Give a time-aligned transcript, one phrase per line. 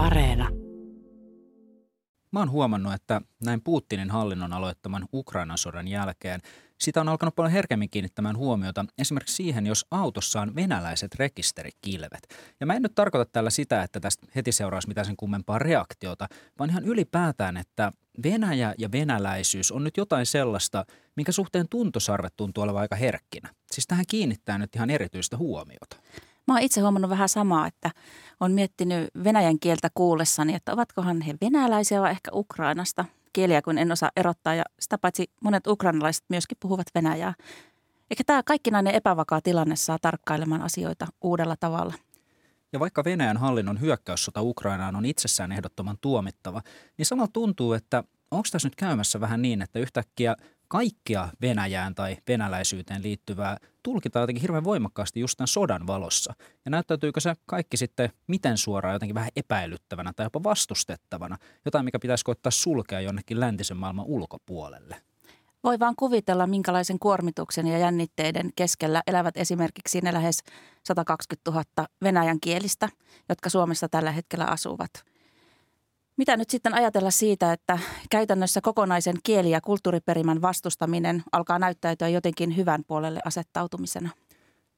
[0.00, 0.48] Areena.
[2.32, 6.40] Mä oon huomannut, että näin Putinin hallinnon aloittaman Ukrainan sodan jälkeen
[6.80, 12.34] sitä on alkanut paljon herkemmin kiinnittämään huomiota esimerkiksi siihen, jos autossa on venäläiset rekisterikilvet.
[12.60, 16.28] Ja mä en nyt tarkoita tällä sitä, että tästä heti seuraisi mitään sen kummempaa reaktiota,
[16.58, 17.92] vaan ihan ylipäätään, että
[18.22, 20.84] Venäjä ja venäläisyys on nyt jotain sellaista,
[21.16, 23.48] minkä suhteen tuntosarvet tuntuu olevan aika herkkinä.
[23.72, 25.96] Siis tähän kiinnittää nyt ihan erityistä huomiota.
[26.50, 27.90] Mä oon itse huomannut vähän samaa, että
[28.40, 33.04] on miettinyt venäjän kieltä kuullessani, että ovatkohan he venäläisiä vai ehkä Ukrainasta.
[33.32, 37.34] Kieliä kun en osaa erottaa ja sitä paitsi monet ukrainalaiset myöskin puhuvat venäjää.
[38.10, 41.94] Eikä tämä kaikkinainen epävakaa tilanne saa tarkkailemaan asioita uudella tavalla.
[42.72, 46.62] Ja vaikka Venäjän hallinnon hyökkäyssota Ukrainaan on itsessään ehdottoman tuomittava,
[46.98, 50.36] niin samalla tuntuu, että onko tässä nyt käymässä vähän niin, että yhtäkkiä
[50.70, 56.34] kaikkia Venäjään tai venäläisyyteen liittyvää tulkitaan jotenkin hirveän voimakkaasti just tämän sodan valossa.
[56.64, 61.98] Ja näyttäytyykö se kaikki sitten miten suoraan jotenkin vähän epäilyttävänä tai jopa vastustettavana, jotain mikä
[61.98, 64.96] pitäisi koittaa sulkea jonnekin läntisen maailman ulkopuolelle?
[65.64, 70.42] Voi vaan kuvitella, minkälaisen kuormituksen ja jännitteiden keskellä elävät esimerkiksi ne lähes
[70.84, 71.64] 120 000
[72.02, 72.88] venäjän kielistä,
[73.28, 74.90] jotka Suomessa tällä hetkellä asuvat–
[76.20, 77.78] mitä nyt sitten ajatella siitä, että
[78.10, 84.10] käytännössä kokonaisen kieli- ja kulttuuriperimän vastustaminen alkaa näyttäytyä jotenkin hyvän puolelle asettautumisena?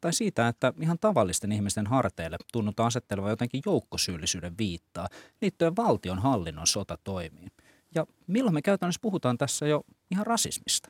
[0.01, 5.09] Tai siitä, että ihan tavallisten ihmisten harteille tunnutaan asettelevan jotenkin joukkosyyllisyyden viittaa
[5.41, 7.51] liittyen valtion hallinnon sotatoimiin.
[7.95, 10.89] Ja milloin me käytännössä puhutaan tässä jo ihan rasismista?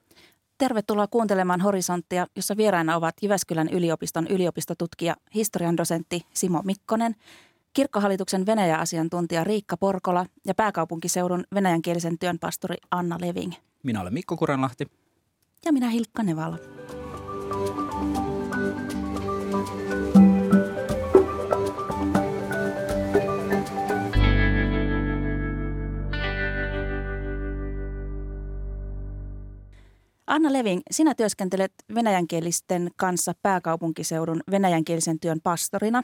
[0.58, 7.14] Tervetuloa kuuntelemaan Horisonttia, jossa vieraina ovat Jyväskylän yliopiston yliopistotutkija, historian dosentti Simo Mikkonen
[7.72, 13.52] kirkkohallituksen Venäjä-asiantuntija Riikka Porkola ja pääkaupunkiseudun venäjänkielisen työn pastori Anna Leving.
[13.82, 14.86] Minä olen Mikko Kurenlahti.
[15.64, 16.58] Ja minä Hilkka Nevala.
[30.26, 36.02] Anna Leving, sinä työskentelet venäjänkielisten kanssa pääkaupunkiseudun venäjänkielisen työn pastorina.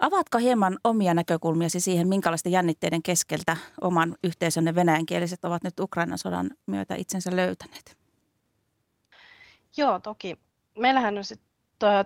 [0.00, 6.50] Avaatko hieman omia näkökulmiasi siihen, minkälaisten jännitteiden keskeltä oman yhteisönne venäjänkieliset ovat nyt Ukrainan sodan
[6.66, 7.96] myötä itsensä löytäneet?
[9.76, 10.36] Joo, toki.
[10.78, 11.40] Meillähän on sit,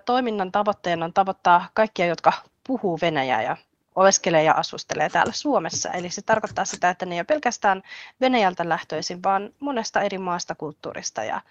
[0.05, 2.33] toiminnan tavoitteena on tavoittaa kaikkia, jotka
[2.67, 3.57] puhuu venäjää ja
[3.95, 5.91] oleskelee ja asustelee täällä Suomessa.
[5.91, 7.83] Eli se tarkoittaa sitä, että ne ei ole pelkästään
[8.21, 11.41] Venäjältä lähtöisin, vaan monesta eri maasta, kulttuurista ja,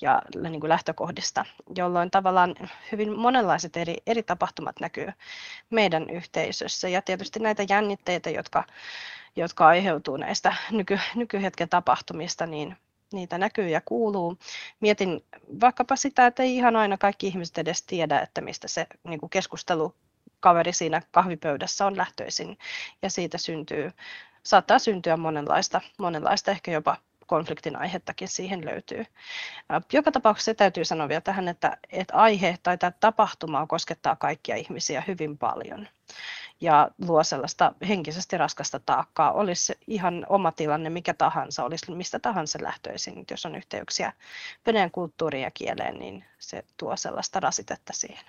[0.00, 1.44] ja niin kuin lähtökohdista,
[1.76, 2.54] jolloin tavallaan
[2.92, 5.12] hyvin monenlaiset eri, eri tapahtumat näkyy
[5.70, 6.88] meidän yhteisössä.
[6.88, 8.64] Ja tietysti näitä jännitteitä, jotka,
[9.36, 12.76] jotka aiheutuu näistä nyky, nykyhetken tapahtumista, niin
[13.12, 14.38] niitä näkyy ja kuuluu.
[14.80, 15.24] Mietin
[15.60, 19.30] vaikkapa sitä, että ei ihan aina kaikki ihmiset edes tiedä, että mistä se niin kuin
[19.30, 19.94] keskustelu
[20.42, 22.58] kaveri siinä kahvipöydässä on lähtöisin
[23.02, 23.92] ja siitä syntyy,
[24.42, 29.04] saattaa syntyä monenlaista, monenlaista ehkä jopa konfliktin aihettakin siihen löytyy.
[29.92, 35.02] Joka tapauksessa täytyy sanoa vielä tähän, että, että aihe tai tämä tapahtuma koskettaa kaikkia ihmisiä
[35.06, 35.88] hyvin paljon
[36.60, 39.32] ja luo sellaista henkisesti raskasta taakkaa.
[39.32, 43.24] Olisi ihan oma tilanne mikä tahansa, olisi mistä tahansa lähtöisin.
[43.30, 44.12] Jos on yhteyksiä
[44.66, 48.24] venäjän kulttuuriin ja kieleen, niin se tuo sellaista rasitetta siihen.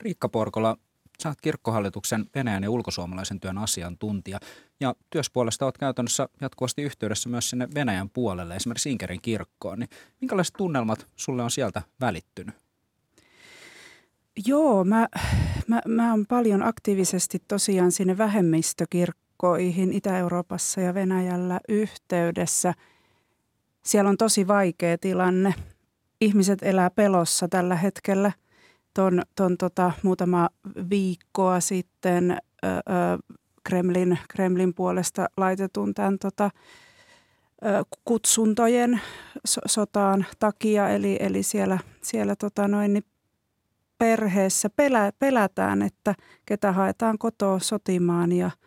[0.00, 0.76] Riikka Porkola,
[1.22, 4.38] sä oot kirkkohallituksen Venäjän ja ulkosuomalaisen työn asiantuntija
[4.80, 9.78] ja työspuolesta olet käytännössä jatkuvasti yhteydessä myös sinne Venäjän puolelle, esimerkiksi Inkerin kirkkoon.
[9.78, 9.88] Niin
[10.20, 12.54] minkälaiset tunnelmat sulle on sieltä välittynyt?
[14.46, 15.08] Joo, mä,
[15.66, 22.74] mä, mä oon paljon aktiivisesti tosiaan sinne vähemmistökirkkoihin Itä-Euroopassa ja Venäjällä yhteydessä.
[23.84, 25.54] Siellä on tosi vaikea tilanne.
[26.20, 28.32] Ihmiset elää pelossa tällä hetkellä–
[28.96, 30.48] ton, ton tota, muutama
[30.90, 32.80] viikkoa sitten ö, ö,
[33.64, 36.50] Kremlin, Kremlin puolesta laitetun tämän tota,
[37.64, 39.00] ö, kutsuntojen
[39.44, 40.88] so, sotaan takia.
[40.88, 43.04] Eli, eli siellä, siellä tota noin, niin
[43.98, 46.14] perheessä pelä, pelätään, että
[46.46, 48.50] ketä haetaan kotoa sotimaan ja–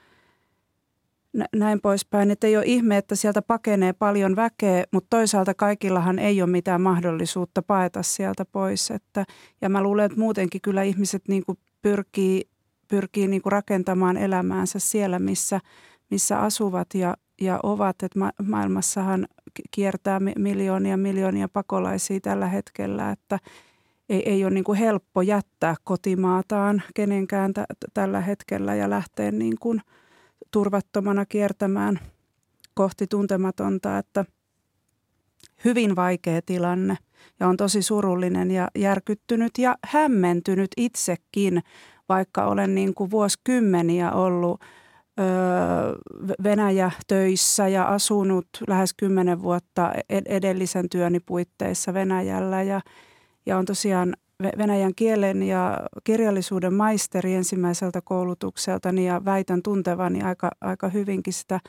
[1.56, 2.32] näin poispäin.
[2.32, 6.82] Että ei ole ihme, että sieltä pakenee paljon väkeä, mutta toisaalta kaikillahan ei ole mitään
[6.82, 8.92] mahdollisuutta paeta sieltä pois.
[8.92, 9.26] Että,
[9.62, 12.50] ja mä luulen, että muutenkin kyllä ihmiset niin kuin pyrkii,
[12.88, 15.60] pyrkii niin kuin rakentamaan elämäänsä siellä, missä,
[16.12, 18.04] missä asuvat ja, ja ovat.
[18.04, 19.28] Että ma- maailmassahan
[19.72, 23.40] kiertää miljoonia miljoonia pakolaisia tällä hetkellä, että
[24.10, 27.60] ei, ei ole niin kuin helppo jättää kotimaataan kenenkään t-
[27.94, 29.82] tällä hetkellä ja lähteä niin kuin–
[30.52, 32.00] turvattomana kiertämään.
[32.74, 34.26] Kohti tuntematonta, että
[35.66, 36.98] hyvin vaikea tilanne.
[37.40, 41.62] Ja on tosi surullinen ja järkyttynyt ja hämmentynyt itsekin,
[42.10, 44.62] vaikka olen niin kuin vuosikymmeniä ollut
[46.44, 52.64] Venäjä töissä ja asunut lähes kymmenen vuotta edellisen työni puitteissa Venäjällä.
[52.64, 52.82] Ja,
[53.46, 60.90] ja on tosiaan venäjän kielen ja kirjallisuuden maisteri ensimmäiseltä koulutukseltani ja väitän tuntevani aika, aika
[60.90, 61.60] hyvinkin sitä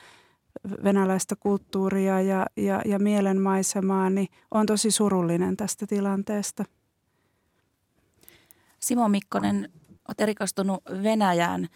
[0.85, 6.65] venäläistä kulttuuria ja, ja, ja mielenmaisemaa, niin on tosi surullinen tästä tilanteesta.
[8.81, 9.69] Simo Mikkonen,
[10.09, 11.69] olet erikoistunut Venäjään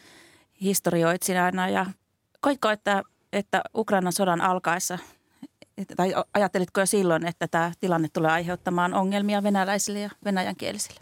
[0.60, 1.86] historioitsijana ja
[2.40, 3.02] koitko, että,
[3.32, 4.98] että Ukrainan sodan alkaessa,
[5.96, 11.00] tai ajattelitko jo silloin, että tämä tilanne tulee aiheuttamaan ongelmia venäläisille ja venäjänkielisille?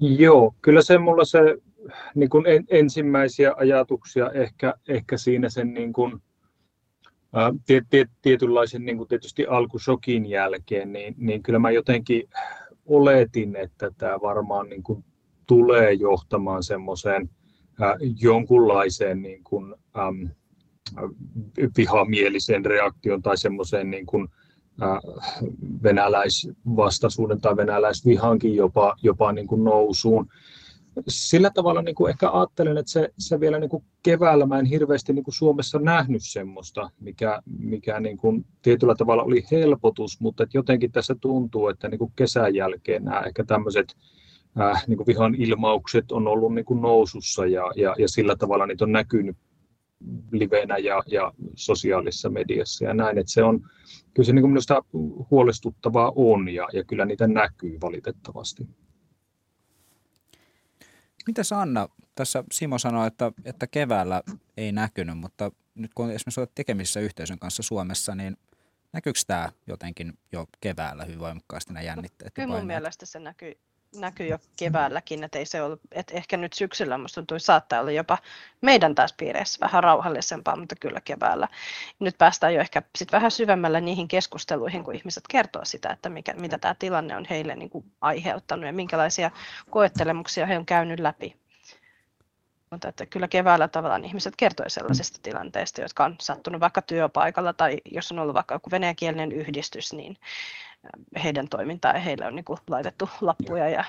[0.00, 1.38] Joo, kyllä se mulla se
[2.14, 6.22] niin kuin en, ensimmäisiä ajatuksia ehkä, ehkä siinä sen niin kuin,
[7.32, 12.28] ää, tiet, tiet, tietynlaisen niin kuin tietysti alkusokin jälkeen, niin, niin kyllä mä jotenkin
[12.86, 15.04] oletin, että tämä varmaan niin kuin
[15.46, 17.30] tulee johtamaan semmoiseen
[18.20, 20.28] jonkunlaiseen niin kuin, äm,
[21.76, 24.28] vihamieliseen reaktion tai semmoiseen niin kuin,
[25.82, 30.26] venäläisvastaisuuden tai venäläisvihankin jopa, jopa niin kuin nousuun.
[31.08, 34.66] Sillä tavalla niin kuin ehkä ajattelen, että se, se vielä niin kuin keväällä mä en
[34.66, 40.42] hirveästi niin kuin Suomessa nähnyt semmoista, mikä, mikä niin kuin tietyllä tavalla oli helpotus, mutta
[40.42, 43.96] että jotenkin tässä tuntuu, että niin kuin kesän jälkeen nämä ehkä tämmöiset
[44.60, 48.66] äh, niin kuin vihan ilmaukset on ollut niin kuin nousussa ja, ja, ja sillä tavalla
[48.66, 49.36] niitä on näkynyt
[50.30, 53.60] livenä ja, ja sosiaalisessa mediassa ja näin, että se on,
[54.14, 54.84] kyllä se niin kuin minusta
[55.30, 58.68] huolestuttavaa on ja, ja kyllä niitä näkyy valitettavasti.
[61.26, 64.22] Mitä Anna, tässä Simo sanoi, että, että keväällä
[64.56, 68.36] ei näkynyt, mutta nyt kun esimerkiksi olet tekemisissä yhteisön kanssa Suomessa, niin
[68.92, 72.34] näkyykö tämä jotenkin jo keväällä hyvin voimakkaasti nämä jännitteet?
[72.34, 73.54] Kyllä mun mielestä se näkyy
[73.94, 77.90] näkyy jo keväälläkin, että ei se ollut, että ehkä nyt syksyllä musta tuntui saattaa olla
[77.90, 78.18] jopa
[78.60, 81.48] meidän taas piireissä vähän rauhallisempaa, mutta kyllä keväällä.
[81.98, 86.34] Nyt päästään jo ehkä sit vähän syvemmällä niihin keskusteluihin, kun ihmiset kertoo sitä, että mikä,
[86.34, 89.30] mitä tämä tilanne on heille niin kuin aiheuttanut ja minkälaisia
[89.70, 91.42] koettelemuksia he on käynyt läpi.
[92.70, 97.80] Mutta että kyllä keväällä tavallaan ihmiset kertoi sellaisista tilanteista, jotka on sattunut vaikka työpaikalla tai
[97.84, 100.16] jos on ollut vaikka joku venäjänkielinen yhdistys, niin
[101.22, 103.84] heidän toimintaan ja heille on niin kuin laitettu lappuja ja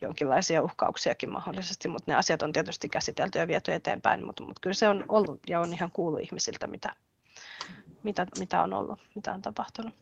[0.00, 4.74] jonkinlaisia uhkauksiakin mahdollisesti, mutta ne asiat on tietysti käsitelty ja viety eteenpäin, mutta, mutta kyllä
[4.74, 6.94] se on ollut ja on ihan kuullut ihmisiltä, mitä,
[8.02, 9.94] mitä, mitä on ollut, mitä on tapahtunut.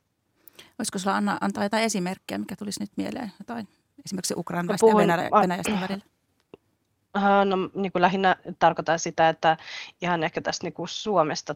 [0.78, 3.68] Voisiko sinulla Anna antaa jotain esimerkkejä, mikä tulisi nyt mieleen, jotain
[4.04, 6.04] esimerkiksi ukrainalaisten ja Venäjä, venäjäisten välillä?
[7.44, 9.56] No niin kuin lähinnä tarkoitan sitä, että
[10.02, 11.54] ihan ehkä tässä niin kuin Suomesta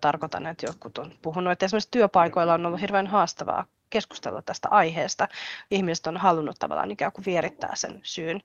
[0.00, 5.28] tarkoitan, että jotkut on puhunut, että esimerkiksi työpaikoilla on ollut hirveän haastavaa keskustella tästä aiheesta.
[5.70, 8.42] Ihmiset on halunnut tavallaan ikään kuin vierittää sen syyn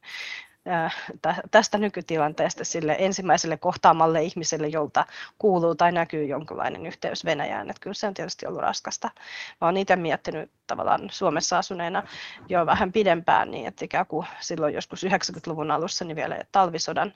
[1.51, 5.05] tästä nykytilanteesta sille ensimmäiselle kohtaamalle ihmiselle, jolta
[5.37, 7.69] kuuluu tai näkyy jonkinlainen yhteys Venäjään.
[7.69, 9.09] Että kyllä se on tietysti ollut raskasta.
[9.61, 12.03] Mä olen itse miettinyt tavallaan Suomessa asuneena
[12.49, 17.13] jo vähän pidempään, niin että ikään kuin silloin joskus 90-luvun alussa niin vielä talvisodan,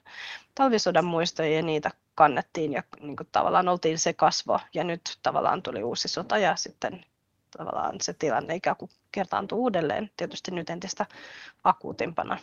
[0.54, 5.62] talvisodan muistoja ja niitä kannettiin ja niin kuin tavallaan oltiin se kasvo ja nyt tavallaan
[5.62, 7.04] tuli uusi sota ja sitten
[7.56, 11.06] tavallaan se tilanne ikään kuin kertaantuu uudelleen, tietysti nyt entistä
[11.64, 12.38] akuutimpana.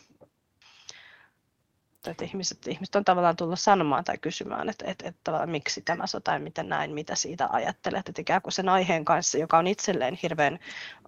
[2.07, 6.31] Että ihmiset, ihmiset on tavallaan tullut sanomaan tai kysymään, että, että, että miksi tämä sota
[6.31, 8.09] ja miten näin, mitä siitä ajattelet.
[8.09, 10.59] Että ikään kuin sen aiheen kanssa, joka on itselleen hirveän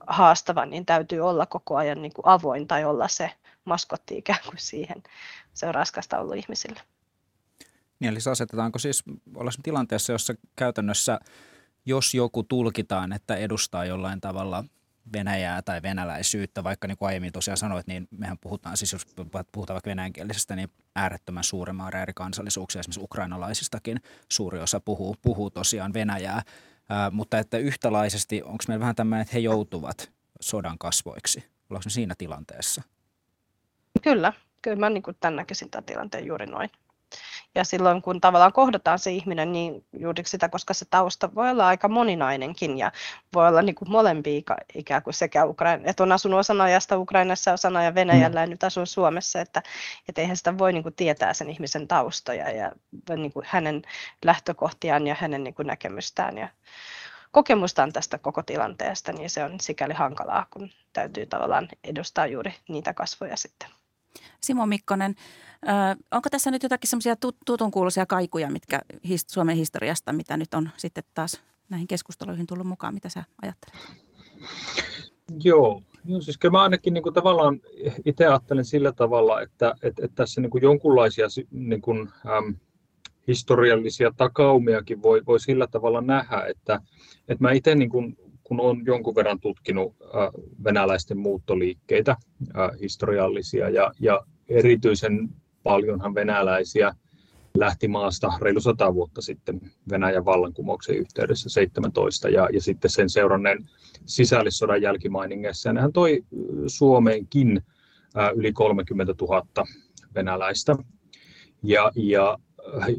[0.08, 3.32] haastava, niin täytyy olla koko ajan niin kuin avoin tai olla se
[3.66, 5.04] maskotti ikään kuin siihen.
[5.54, 6.82] Se on raskasta ollut ihmisille.
[8.00, 9.04] Niin, eli asetetaanko siis,
[9.36, 11.20] olla tilanteessa, jossa käytännössä
[11.86, 14.63] jos joku tulkitaan, että edustaa jollain tavalla
[15.13, 19.06] Venäjää tai venäläisyyttä, vaikka niin kuin aiemmin tosiaan sanoit, niin mehän puhutaan siis, jos
[19.51, 24.00] puhutaan vaikka venäjänkielisestä, niin äärettömän suuren määrä eri kansallisuuksia, esimerkiksi ukrainalaisistakin
[24.32, 26.42] suuri osa puhuu, puhuu tosiaan Venäjää,
[26.89, 30.12] Ää, mutta että yhtälaisesti, onko meillä vähän tämmöinen, että he joutuvat
[30.42, 31.46] sodan kasvoiksi?
[31.70, 32.82] Ollaanko siinä tilanteessa?
[34.01, 36.70] Kyllä, kyllä mä niin kuin tämän näkisin tämän tilanteen juuri noin.
[37.56, 41.68] Ja silloin kun tavallaan kohdataan se ihminen, niin juuri sitä, koska se tausta voi olla
[41.68, 42.92] aika moninainenkin ja
[43.34, 44.42] voi olla niin kuin molempia
[44.76, 48.64] ikään kuin sekä Ukraina, että on asunut osan ajasta Ukrainassa, osan ajan Venäjällä ja nyt
[48.64, 49.64] asuu Suomessa, että,
[50.10, 52.72] että eihän sitä voi niin kuin tietää sen ihmisen taustoja ja
[53.18, 53.82] niin kuin hänen
[54.26, 56.50] lähtökohtiaan ja hänen niin kuin näkemystään ja
[57.32, 62.94] kokemustaan tästä koko tilanteesta, niin se on sikäli hankalaa, kun täytyy tavallaan edustaa juuri niitä
[62.94, 63.70] kasvoja sitten.
[64.42, 65.16] Simo Mikkonen,
[66.12, 68.82] onko tässä nyt jotakin semmoisia tutun kuuluisia kaikuja, mitkä
[69.28, 72.94] Suomen historiasta, mitä nyt on sitten taas näihin keskusteluihin tullut mukaan?
[72.94, 73.76] Mitä sä ajattelet?
[75.44, 77.62] Joo, Joo siis kyllä mä ainakin niin kuin tavallaan
[78.06, 82.56] itse ajattelen sillä tavalla, että, että, että tässä niin kuin jonkunlaisia niin kuin, äm,
[83.28, 86.80] historiallisia takaumiakin voi, voi sillä tavalla nähdä, että,
[87.28, 89.96] että mä itse niin kun, kun olen jonkun verran tutkinut
[90.64, 92.18] venäläisten muuttoliikkeitä
[92.82, 95.30] historiallisia ja, ja erityisen
[95.64, 96.96] paljonhan venäläisiä
[97.58, 103.70] lähti maasta reilu sata vuotta sitten Venäjän vallankumouksen yhteydessä 17 ja, ja sitten sen seuranneen
[104.06, 105.70] sisällissodan jälkimainingeissa.
[105.70, 106.24] Ja nehän toi
[106.68, 107.62] Suomeenkin
[108.36, 109.46] yli 30 000
[110.16, 110.75] venäläistä
[111.64, 112.38] ja, ja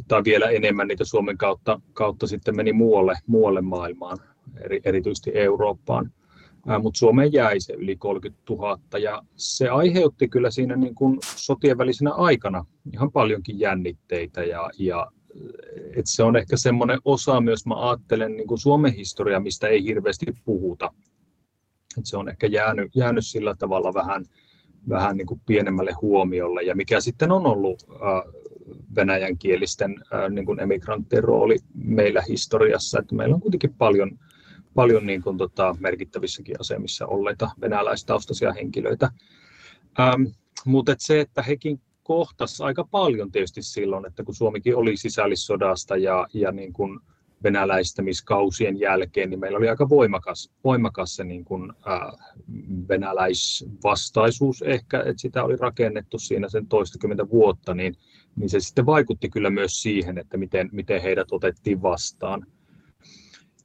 [0.09, 4.19] tai vielä enemmän niitä Suomen kautta, kautta sitten meni muualle, muualle maailmaan,
[4.65, 6.12] eri, erityisesti Eurooppaan
[6.83, 11.79] mutta Suomeen jäi se yli 30 000 ja se aiheutti kyllä siinä niin kuin sotien
[11.79, 15.07] välisenä aikana ihan paljonkin jännitteitä ja, ja
[15.97, 19.85] et se on ehkä semmoinen osa myös, mä ajattelen niin kuin Suomen historia, mistä ei
[19.85, 20.95] hirveästi puhuta.
[21.99, 24.25] Et se on ehkä jäänyt, jäänyt sillä tavalla vähän,
[24.88, 28.33] vähän niin kuin pienemmälle huomiolle ja mikä sitten on ollut äh,
[28.97, 34.19] venäjänkielisten äh, niin kuin emigranttien rooli meillä historiassa, että meillä on kuitenkin paljon
[34.76, 39.11] paljon niin kuin, tota, merkittävissäkin asemissa olleita venäläistaustaisia henkilöitä.
[40.00, 40.23] Ähm,
[40.64, 45.97] mutta et se, että hekin kohtas aika paljon tietysti silloin, että kun Suomikin oli sisällissodasta
[45.97, 47.00] ja, ja niin kuin
[47.42, 52.00] venäläistämiskausien jälkeen, niin meillä oli aika voimakas, voimakas se niin kuin, äh,
[52.88, 57.95] venäläisvastaisuus ehkä, että sitä oli rakennettu siinä sen toistakymmentä vuotta, niin,
[58.37, 62.47] niin se sitten vaikutti kyllä myös siihen, että miten, miten heidät otettiin vastaan.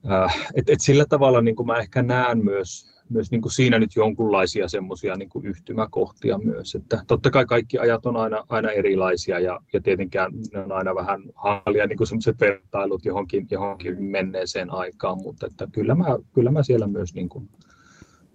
[0.10, 3.80] Äh, et, et sillä tavalla niin kuin mä ehkä näen myös, myös niin kuin siinä
[3.80, 6.76] nyt jonkunlaisia semmoisia niin yhtymäkohtia myös.
[6.76, 10.96] Että totta kai kaikki ajat on aina, aina erilaisia ja, ja tietenkään ne on aina
[10.96, 16.64] vähän haalia niin semmoiset vertailut johonkin, johonkin menneeseen aikaan, mutta että kyllä, mä, kyllä mä
[16.64, 17.30] siellä myös niin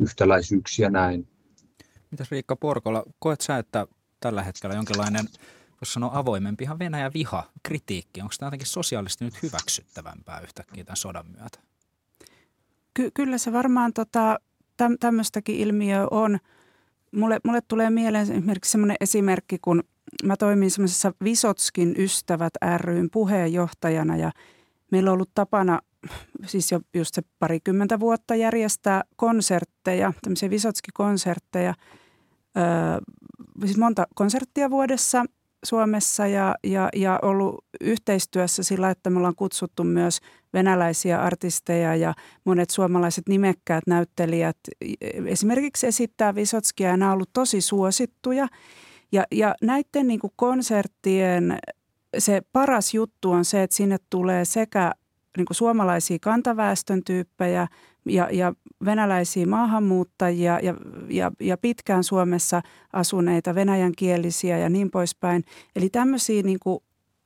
[0.01, 1.29] yhtäläisyyksiä näin.
[2.11, 3.87] Mitäs Riikka Porkola, koet sä, että
[4.21, 5.27] tällä hetkellä jonkinlainen
[5.81, 11.27] jos sanoo avoimempihan Venäjä viha, kritiikki, onko tämä jotenkin sosiaalisesti nyt hyväksyttävämpää yhtäkkiä tämän sodan
[11.39, 11.59] myötä?
[12.95, 14.39] Ky- kyllä se varmaan tota,
[14.83, 16.39] täm- tämmöistäkin ilmiöä on.
[17.13, 19.83] Mulle, mulle tulee mieleen esimerkiksi semmoinen esimerkki, kun
[20.25, 24.33] mä toimin semmoisessa Visotskin ystävät ryn puheenjohtajana ja
[24.91, 25.81] meillä on ollut tapana
[26.47, 31.75] siis jo just se parikymmentä vuotta järjestää konsertteja, tämmöisiä Visotski-konsertteja,
[32.57, 32.65] öö,
[33.65, 35.25] siis monta konserttia vuodessa
[35.67, 40.21] Suomessa ja, ja, ja ollut yhteistyössä sillä, että me ollaan kutsuttu myös
[40.53, 44.57] venäläisiä artisteja ja monet suomalaiset nimekkäät näyttelijät
[45.27, 48.49] esimerkiksi esittää Visotskia ja nämä on ollut tosi suosittuja.
[49.13, 51.59] Ja, ja näiden niin kuin konserttien
[52.19, 54.93] se paras juttu on se, että sinne tulee sekä
[55.37, 57.67] niin kuin suomalaisia kantaväestön tyyppejä
[58.07, 58.53] ja, ja
[58.85, 60.75] venäläisiä maahanmuuttajia ja,
[61.09, 65.45] ja, ja pitkään Suomessa asuneita venäjänkielisiä ja niin poispäin.
[65.77, 66.79] Eli tämmöisiä, niin kuin,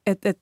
[0.06, 0.38] et, et,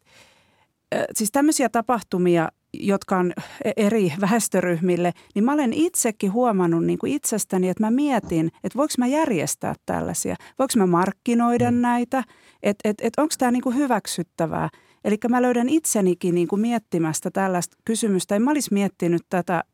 [1.14, 3.32] siis tämmöisiä tapahtumia, jotka on
[3.76, 8.94] eri väestöryhmille, niin mä olen itsekin huomannut niin kuin itsestäni, että mä mietin, että voiko
[8.98, 11.76] mä järjestää tällaisia, voiko mä markkinoida mm.
[11.76, 12.24] näitä,
[12.62, 14.68] että et, et onko tämä niin kuin hyväksyttävää.
[15.04, 18.36] Eli mä löydän itsenikin niin kuin miettimästä tällaista kysymystä.
[18.36, 19.64] En mä olisi miettinyt tätä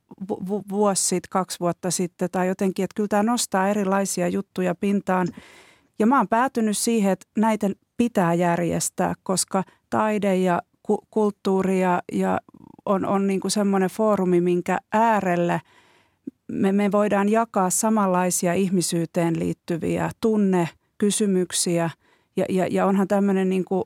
[0.69, 5.29] vuosi sitten, kaksi vuotta sitten tai jotenkin, että kyllä tämä nostaa erilaisia juttuja pintaan.
[5.99, 12.03] Ja mä oon päätynyt siihen, että näitä pitää järjestää, koska taide ja ku- kulttuuri ja,
[12.13, 12.41] ja
[12.87, 15.61] on, on niin kuin semmoinen foorumi, minkä äärelle
[16.53, 21.91] me, me voidaan jakaa samanlaisia ihmisyyteen liittyviä tunnekysymyksiä.
[22.37, 23.85] Ja, ja, ja onhan tämmöinen niin kuin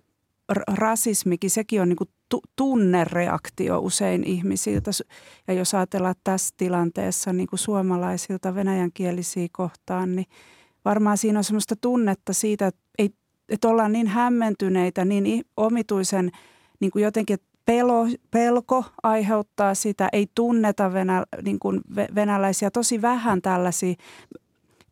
[0.69, 2.11] rasismikin, sekin on niin kuin
[2.57, 4.91] tunnereaktio usein ihmisiltä.
[5.49, 10.27] Ja jos ajatellaan tässä tilanteessa niin kuin suomalaisilta venäjänkielisiä kohtaan, niin
[10.85, 13.11] varmaan siinä on semmoista tunnetta siitä, että, ei,
[13.49, 16.31] että ollaan niin hämmentyneitä, niin omituisen
[16.81, 21.81] niin kuin jotenkin, että pelo, pelko aiheuttaa sitä, ei tunneta venä, niin kuin
[22.15, 23.95] venäläisiä, tosi vähän tällaisia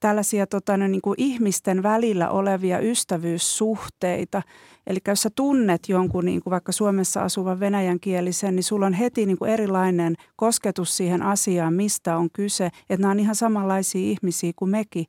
[0.00, 4.42] tällaisia tota, no, niin kuin ihmisten välillä olevia ystävyyssuhteita.
[4.86, 9.26] Eli jos sä tunnet jonkun niin kuin vaikka Suomessa asuvan venäjänkielisen, niin sulla on heti
[9.26, 12.66] niin kuin erilainen kosketus siihen asiaan, mistä on kyse.
[12.66, 15.06] Että nämä on ihan samanlaisia ihmisiä kuin mekin,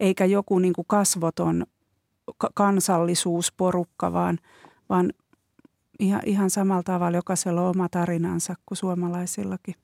[0.00, 1.66] eikä joku niin kuin kasvoton
[2.54, 4.38] kansallisuusporukka, vaan,
[4.88, 5.12] vaan
[5.98, 9.74] ihan, ihan samalla tavalla jokaisella on oma tarinansa kuin suomalaisillakin.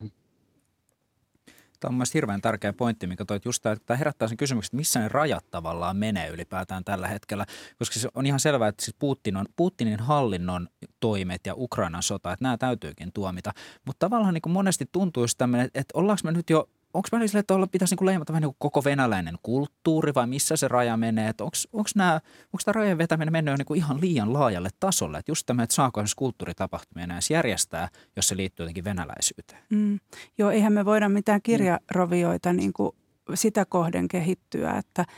[1.81, 4.69] Tämä on mielestäni hirveän tärkeä pointti, mikä toit just tämä, että tämä herättää sen kysymyksen,
[4.69, 7.47] että missä ne rajat tavallaan menee ylipäätään tällä hetkellä.
[7.79, 10.69] Koska se on ihan selvää, että siis Putin on, Putinin hallinnon
[11.01, 13.53] toimet ja Ukrainan sota, että nämä täytyykin tuomita.
[13.85, 17.41] Mutta tavallaan niin kuin monesti tuntuu tämmöinen, että ollaanko me nyt jo onko välillä sille,
[17.41, 21.35] että pitäisi niin leimata vähän niin kuin koko venäläinen kulttuuri vai missä se raja menee?
[21.41, 22.21] Onko tämä
[22.67, 25.19] rajojen vetäminen mennyt jo niin kuin ihan liian laajalle tasolle?
[25.19, 29.63] Että just tämä, että saako esimerkiksi kulttuuritapahtumia enää järjestää, jos se liittyy jotenkin venäläisyyteen?
[29.71, 30.01] Mm.
[30.39, 32.93] Joo, eihän me voida mitään kirjarovioita niin kuin
[33.35, 35.05] sitä kohden kehittyä, että–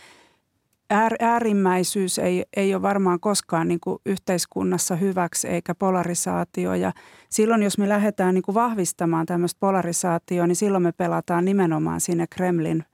[0.90, 6.74] äär, äärimmäisyys ei, ei ole varmaan koskaan niin kuin yhteiskunnassa hyväksi eikä polarisaatio.
[6.74, 6.92] Ja
[7.28, 12.26] silloin, jos me lähdetään niin kuin vahvistamaan tämmöistä polarisaatioa, niin silloin me pelataan nimenomaan sinne
[12.30, 12.84] Kremlin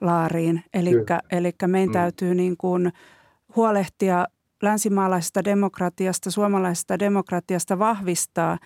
[0.00, 0.64] laariin.
[0.74, 1.92] Eli meidän mm.
[1.92, 2.92] täytyy niin kuin
[3.56, 4.26] huolehtia
[4.62, 8.58] länsimaalaisesta demokratiasta, suomalaisesta demokratiasta vahvistaa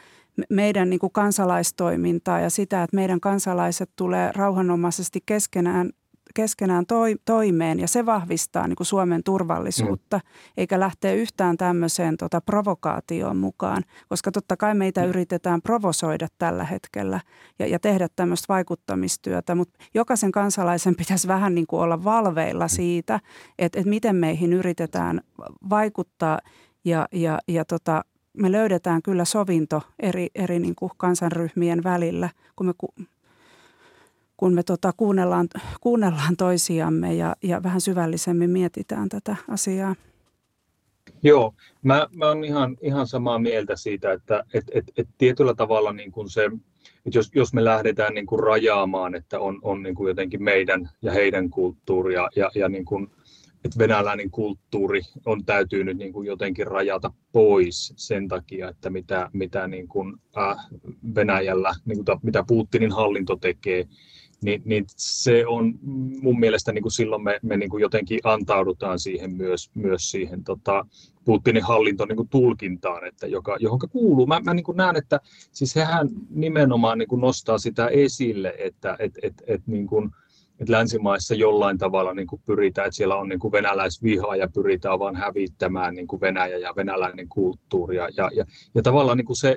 [0.50, 5.90] meidän niin kuin kansalaistoimintaa ja sitä, että meidän kansalaiset tulee rauhanomaisesti keskenään
[6.35, 10.52] keskenään toi, toimeen ja se vahvistaa niin kuin Suomen turvallisuutta, mm.
[10.56, 15.09] eikä lähteä yhtään tämmöiseen tota, provokaatioon mukaan, koska totta kai meitä mm.
[15.09, 17.21] yritetään provosoida tällä hetkellä
[17.59, 22.71] ja, ja tehdä tämmöistä vaikuttamistyötä, mutta jokaisen kansalaisen pitäisi vähän niin kuin olla valveilla mm.
[22.71, 23.21] siitä,
[23.59, 25.21] että, että miten meihin yritetään
[25.71, 26.38] vaikuttaa
[26.85, 28.04] ja, ja, ja tota,
[28.37, 32.73] me löydetään kyllä sovinto eri, eri niin kuin kansanryhmien välillä, kun me
[34.37, 35.49] kun me tota, kuunnellaan,
[35.81, 39.95] kuunnellaan toisiamme ja, ja vähän syvällisemmin mietitään tätä asiaa.
[41.23, 45.93] Joo, mä, mä olen ihan, ihan samaa mieltä siitä, että et, et, et tietyllä tavalla
[45.93, 46.45] niin kuin se,
[47.07, 50.90] että jos, jos me lähdetään niin kuin rajaamaan, että on, on niin kuin jotenkin meidän
[51.02, 53.11] ja heidän kulttuuria ja, ja niin kuin,
[53.64, 59.31] että venäläinen kulttuuri on täytyy nyt niin kuin jotenkin rajata pois sen takia, että mitä,
[59.33, 60.57] mitä niin kuin, äh,
[61.14, 63.88] Venäjällä, niin kuin, mitä Putinin hallinto tekee,
[64.43, 65.75] niin, niin se on
[66.21, 70.45] mun mielestä niin kuin silloin me, me niin kuin jotenkin antaudutaan siihen myös, myös siihen
[70.45, 70.87] tota,
[71.25, 74.26] Putinin hallinton niin kuin tulkintaan, että joka, johon kuuluu.
[74.26, 75.21] Mä, mä niin kuin näen, että
[75.52, 80.11] siis hehän nimenomaan niin kuin nostaa sitä esille, että et, et, et, niin kuin,
[80.61, 84.99] että länsimaissa jollain tavalla niin kuin pyritään, että siellä on niin kuin venäläisvihaa ja pyritään
[84.99, 87.97] vaan hävittämään niin kuin Venäjä ja venäläinen kulttuuri.
[87.97, 88.31] Ja, ja,
[88.75, 89.57] ja tavallaan niin kuin se,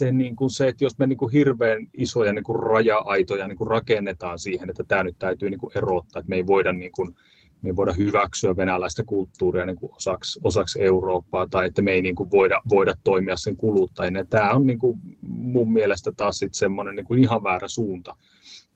[0.00, 3.58] se, niin kuin se, että jos me niin kuin hirveän isoja niin kuin raja-aitoja niin
[3.58, 6.92] kuin rakennetaan siihen, että tämä nyt täytyy niin kuin erottaa, että me ei voida, niin
[6.92, 7.14] kuin,
[7.62, 12.02] me ei voida hyväksyä venäläistä kulttuuria niin kuin osaksi, osaksi Eurooppaa tai että me ei
[12.02, 14.24] niin kuin voida, voida toimia sen kuluttajina.
[14.24, 18.16] Tämä on niin kuin mun mielestä taas sitten semmoinen niin kuin ihan väärä suunta.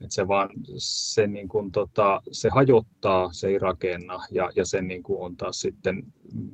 [0.00, 4.82] Että se vaan se, niin kuin, tota, se hajottaa, se ei rakenna ja, ja se
[4.82, 6.02] niin kuin on taas sitten,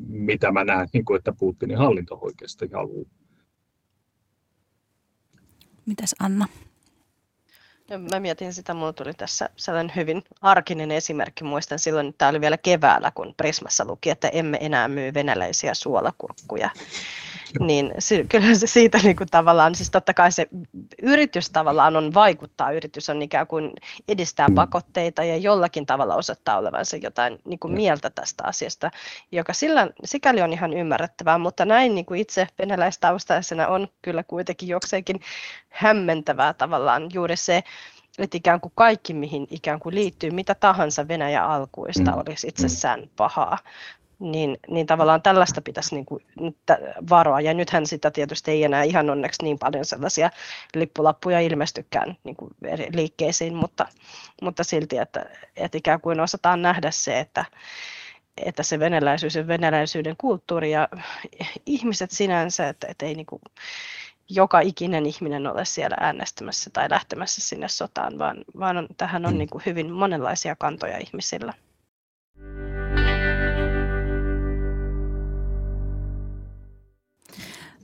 [0.08, 3.20] mitä mä näen, niin kuin, että Putinin hallinto oikeasti haluaa.
[5.90, 6.48] Mitäs Anna?
[7.90, 11.44] No, mä mietin sitä, mulla tuli tässä sellainen hyvin arkinen esimerkki.
[11.44, 15.74] Muistan silloin, että tämä oli vielä keväällä, kun Prismassa luki, että emme enää myy venäläisiä
[15.74, 16.70] suolakurkkuja
[17.60, 20.48] niin se, kyllä se siitä niin kuin tavallaan, siis totta kai se
[21.02, 23.72] yritys tavallaan on vaikuttaa, yritys on ikään kuin
[24.08, 24.54] edistää mm.
[24.54, 28.90] pakotteita ja jollakin tavalla osoittaa olevansa jotain niin kuin mieltä tästä asiasta,
[29.32, 34.68] joka sillä, sikäli on ihan ymmärrettävää, mutta näin niin kuin itse venäläistaustaisena on kyllä kuitenkin
[34.68, 35.20] jokseenkin
[35.68, 37.62] hämmentävää tavallaan juuri se,
[38.18, 42.18] että ikään kuin kaikki, mihin ikään kuin liittyy mitä tahansa Venäjä alkuista, mm.
[42.26, 43.58] olisi itsessään pahaa
[44.20, 46.24] niin, niin tavallaan tällaista pitäisi niin kuin
[47.10, 47.40] varoa.
[47.40, 50.30] Ja nythän sitä tietysti ei enää ihan onneksi niin paljon sellaisia
[50.74, 53.86] lippulappuja ilmestykään niin kuin eri liikkeisiin, mutta,
[54.42, 57.44] mutta silti, että, että ikään kuin osataan nähdä se, että,
[58.36, 60.88] että se venäläisyys ja venäläisyyden kulttuuri ja
[61.66, 63.42] ihmiset sinänsä, että, että ei niin kuin,
[64.30, 69.32] joka ikinen ihminen ole siellä äänestämässä tai lähtemässä sinne sotaan, vaan, vaan on, tähän on
[69.32, 69.38] mm.
[69.38, 71.54] niin kuin hyvin monenlaisia kantoja ihmisillä.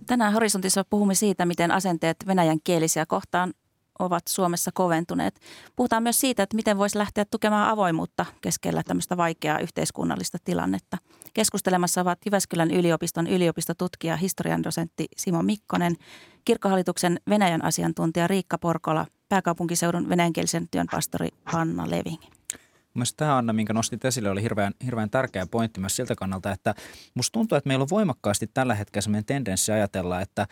[0.07, 3.55] Tänään Horisontissa puhumme siitä, miten asenteet venäjän kielisiä kohtaan
[3.99, 5.41] ovat Suomessa koventuneet.
[5.77, 10.99] Puhutaan myös siitä, että miten voisi lähteä tukemaan avoimuutta keskellä tämmöistä vaikeaa yhteiskunnallista tilannetta.
[11.35, 15.97] Keskustelemassa ovat Jyväskylän yliopiston yliopistotutkija, historian dosentti Simo Mikkonen,
[16.45, 22.36] kirkkohallituksen Venäjän asiantuntija Riikka Porkola, pääkaupunkiseudun venäjänkielisen työn pastori Hanna Leving.
[22.97, 26.75] Mielestäni tämä Anna, minkä nostit esille, oli hirveän, hirveän tärkeä pointti myös siltä kannalta, että
[27.15, 30.47] musta tuntuu, että meillä on voimakkaasti tällä hetkellä sellainen tendenssi ajatella, että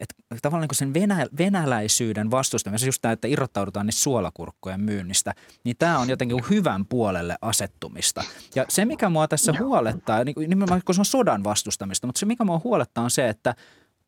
[0.00, 5.76] että tavallaan niin sen venä, venäläisyyden vastustaminen, just tämä, että irrottaudutaan niistä suolakurkkojen myynnistä, niin
[5.78, 8.24] tämä on jotenkin hyvän puolelle asettumista.
[8.54, 12.26] Ja se, mikä mua tässä huolettaa, niin nimenomaan kun se on sodan vastustamista, mutta se,
[12.26, 13.54] mikä mua huolettaa on se, että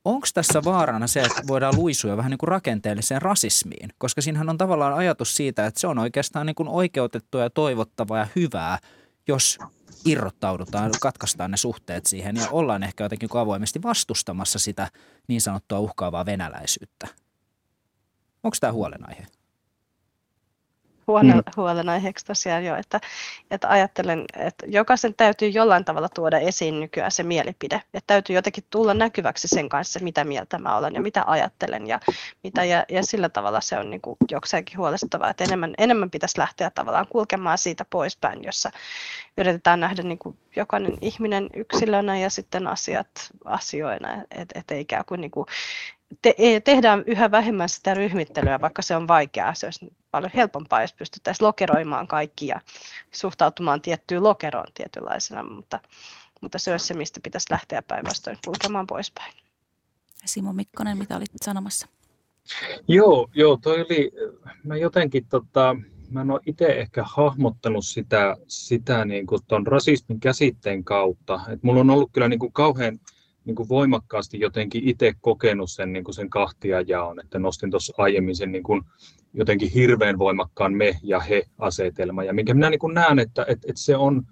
[0.05, 3.91] onko tässä vaarana se, että voidaan luisua vähän niin kuin rakenteelliseen rasismiin?
[3.99, 8.19] Koska siinähän on tavallaan ajatus siitä, että se on oikeastaan niin kuin oikeutettua ja toivottavaa
[8.19, 8.79] ja hyvää,
[9.29, 9.59] jos
[10.05, 14.89] irrottaudutaan, katkaistaan ne suhteet siihen ja ollaan ehkä jotenkin avoimesti vastustamassa sitä
[15.29, 17.09] niin sanottua uhkaavaa venäläisyyttä.
[18.43, 19.27] Onko tämä huolenaihe?
[21.09, 21.43] Huone, mm.
[21.57, 23.01] huolenaiheeksi tosiaan jo, että,
[23.51, 27.83] että ajattelen, että jokaisen täytyy jollain tavalla tuoda esiin nykyään se mielipide.
[27.95, 32.01] Että täytyy jotenkin tulla näkyväksi sen kanssa, mitä mieltä mä olen ja mitä ajattelen ja,
[32.45, 36.39] mitä, ja, ja sillä tavalla se on niin kuin jokseenkin huolestuttavaa, että enemmän, enemmän pitäisi
[36.39, 38.71] lähteä tavallaan kulkemaan siitä poispäin, jossa
[39.39, 43.09] yritetään nähdä niin kuin jokainen ihminen yksilönä ja sitten asiat
[43.45, 45.47] asioina, että et ei ikään kuin, niin kuin
[46.23, 49.55] te, tehdään yhä vähemmän sitä ryhmittelyä, vaikka se on vaikeaa.
[49.55, 52.61] Se olisi paljon helpompaa, jos pystyttäisiin lokeroimaan kaikki ja
[53.13, 55.81] suhtautumaan tiettyyn lokeroon tietynlaisena, mutta,
[56.41, 59.33] mutta se olisi se, mistä pitäisi lähteä päinvastoin kulkemaan poispäin.
[60.25, 61.89] Simo Mikkonen, mitä olit sanomassa?
[62.89, 64.11] Joo, joo toi oli,
[64.65, 65.77] mä jotenkin tota,
[66.11, 71.41] mä en ole itse ehkä hahmottanut sitä, sitä niin kuin ton rasismin käsitteen kautta.
[71.49, 72.99] Et mulla on ollut kyllä niin kuin kauhean
[73.49, 77.95] niin kuin voimakkaasti jotenkin itse kokenut sen, niin kuin sen kahtia jaon, että nostin tuossa
[77.99, 78.83] aiemmin sen niin kuin
[79.35, 83.83] jotenkin hirveän voimakkaan me ja he asetelma, ja minkä minä niin näen, että, että, että
[83.83, 84.23] se on,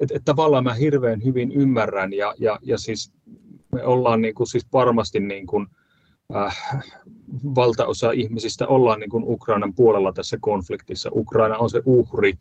[0.00, 3.12] että, että tavallaan mä hirveän hyvin ymmärrän, ja, ja, ja siis
[3.72, 5.66] me ollaan niin kuin, siis varmasti niin kuin,
[6.36, 6.58] äh,
[7.54, 11.10] valtaosa ihmisistä ollaan niin kuin Ukrainan puolella tässä konfliktissa.
[11.14, 12.32] Ukraina on se uhri,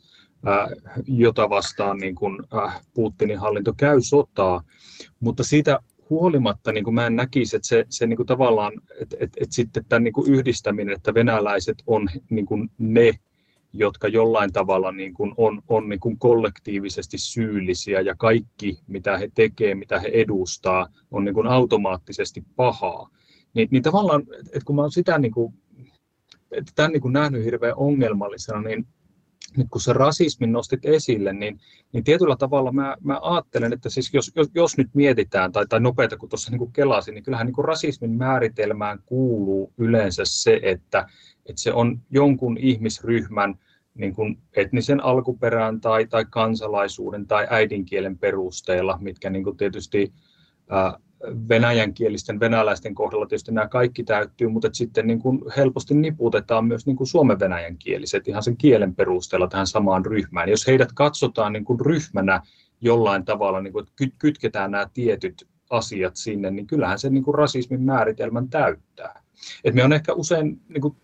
[0.47, 0.69] äh,
[1.07, 4.63] jota vastaan niin kuin, äh, Putinin hallinto käy sotaa,
[5.19, 5.79] mutta siitä
[6.11, 9.55] huolimatta niin kuin mä en näkisi, että se, se niin kuin tavallaan, että, että, että
[9.55, 13.11] sitten tämän niin kuin yhdistäminen, että venäläiset on niin kuin ne,
[13.73, 19.31] jotka jollain tavalla niin kuin on, on niin kuin kollektiivisesti syyllisiä ja kaikki, mitä he
[19.35, 23.09] tekevät, mitä he edustaa, on niin kuin automaattisesti pahaa.
[23.53, 25.53] Niin, niin tavallaan, että kun mä olen sitä niin kuin,
[26.75, 28.87] tämän niin kuin nähnyt hirveän ongelmallisena, niin
[29.57, 31.59] nyt kun se rasismin nostit esille, niin,
[31.93, 35.79] niin tietyllä tavalla mä, mä ajattelen, että siis jos, jos, jos nyt mietitään, tai, tai
[35.79, 41.07] nopeita kun tuossa niin kelasin, niin kyllähän niin kuin rasismin määritelmään kuuluu yleensä se, että,
[41.45, 43.59] että se on jonkun ihmisryhmän
[43.93, 50.13] niin kuin etnisen alkuperän tai, tai kansalaisuuden tai äidinkielen perusteella, mitkä niin kuin tietysti
[50.69, 50.99] ää,
[51.49, 56.95] venäjänkielisten venäläisten kohdalla tietysti nämä kaikki täyttyy, mutta sitten niin kuin helposti niputetaan myös niin
[56.95, 60.49] kuin suomen venäjänkieliset ihan sen kielen perusteella tähän samaan ryhmään.
[60.49, 62.41] Jos heidät katsotaan niin kuin ryhmänä
[62.81, 67.35] jollain tavalla, niin kuin, että kytketään nämä tietyt asiat sinne, niin kyllähän se niin kuin
[67.35, 69.23] rasismin määritelmän täyttää.
[69.63, 70.95] Et me on ehkä usein, niin kuin,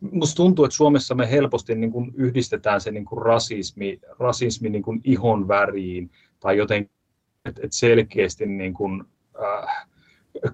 [0.00, 4.82] musta tuntuu, että Suomessa me helposti niin kuin yhdistetään se niin kuin rasismi, rasismi niin
[4.82, 6.90] kuin ihon väriin tai jotenkin,
[7.44, 9.04] että et selkeästi niin kuin
[9.42, 9.86] äh,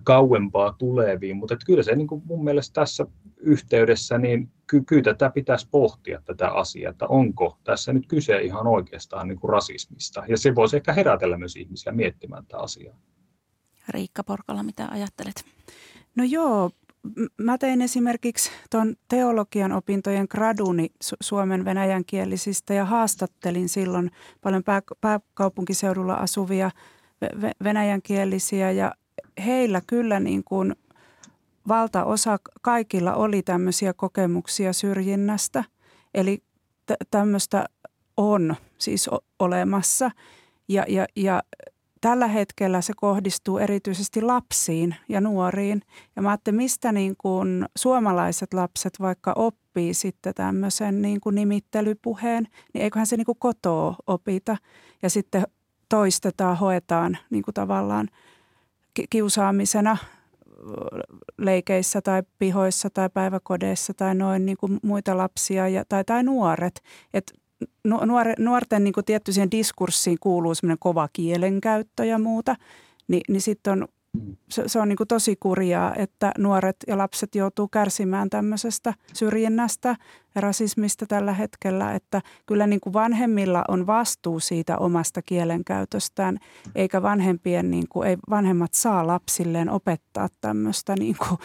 [0.05, 5.31] kauempaa tuleviin, mutta kyllä se niin kuin mun mielestä tässä yhteydessä, niin ky- kyllä tätä
[5.31, 10.37] pitäisi pohtia tätä asiaa, että onko tässä nyt kyse ihan oikeastaan niin kuin rasismista, ja
[10.39, 12.97] se voisi ehkä herätellä myös ihmisiä miettimään tätä asiaa.
[13.89, 15.45] Riikka Porkala, mitä ajattelet?
[16.17, 16.71] No joo,
[17.39, 24.83] mä tein esimerkiksi tuon teologian opintojen graduni su- suomen venäjänkielisistä ja haastattelin silloin paljon pää-
[25.01, 26.71] pääkaupunkiseudulla asuvia–
[27.65, 28.95] venäjänkielisiä ja
[29.45, 30.77] heillä kyllä niin kuin
[31.69, 35.65] valtaosa kaikilla oli tämmöisiä kokemuksia syrjinnästä.
[36.15, 36.43] Eli
[36.87, 37.67] t- tämmöistä
[38.17, 40.11] on siis o- olemassa
[40.69, 41.43] ja, ja, ja
[42.01, 45.83] tällä hetkellä se kohdistuu erityisesti lapsiin ja nuoriin.
[46.17, 52.49] Ja mä ajattelin, mistä niin kuin suomalaiset lapset vaikka oppii sitten tämmöisen niin kuin nimittelypuheen,
[52.75, 54.57] niin eiköhän se niin kuin kotoa opita.
[55.03, 55.45] Ja sitten
[55.89, 58.09] toistetaan, hoetaan niin kuin tavallaan
[59.11, 59.97] kiusaamisena
[61.39, 66.83] leikeissä tai pihoissa tai päiväkodeissa tai noin niin kuin muita lapsia ja, tai, tai nuoret.
[67.15, 67.33] Et
[67.85, 72.57] nuore, nuorten niin kuin tietty siihen diskurssiin kuuluu semmoinen kova kielenkäyttö ja muuta,
[73.09, 73.89] Ni, niin sitten on
[74.51, 79.97] se, se on niin kuin tosi kurjaa, että nuoret ja lapset joutuu kärsimään tämmöisestä syrjinnästä
[80.35, 86.39] ja rasismista tällä hetkellä, että kyllä niin kuin vanhemmilla on vastuu siitä omasta kielenkäytöstään,
[86.75, 91.39] eikä vanhempien, niin kuin, ei vanhemmat saa lapsilleen opettaa tämmöistä, niin kuin,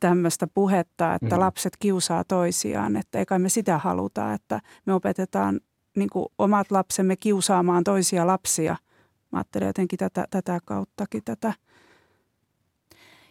[0.00, 1.40] tämmöistä puhetta, että mm.
[1.40, 5.60] lapset kiusaa toisiaan, että eikä me sitä haluta, että me opetetaan
[5.96, 8.76] niin kuin omat lapsemme kiusaamaan toisia lapsia.
[9.32, 11.52] Mä ajattelen jotenkin tätä, tätä kauttakin tätä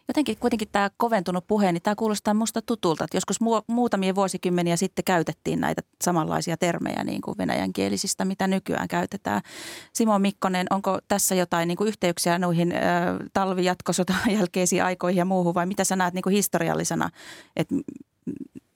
[0.07, 4.75] Jotenkin kuitenkin tämä koventunut puhe, niin tämä kuulostaa musta tutulta, että joskus mu- muutamia vuosikymmeniä
[4.75, 9.41] sitten käytettiin näitä samanlaisia termejä niin kuin venäjänkielisistä, mitä nykyään käytetään.
[9.93, 12.75] Simo Mikkonen, onko tässä jotain niin kuin yhteyksiä noihin ö,
[13.33, 17.09] talvijatkosotan jälkeisiin aikoihin ja muuhun vai mitä sä näet niin kuin historiallisena
[17.55, 17.75] että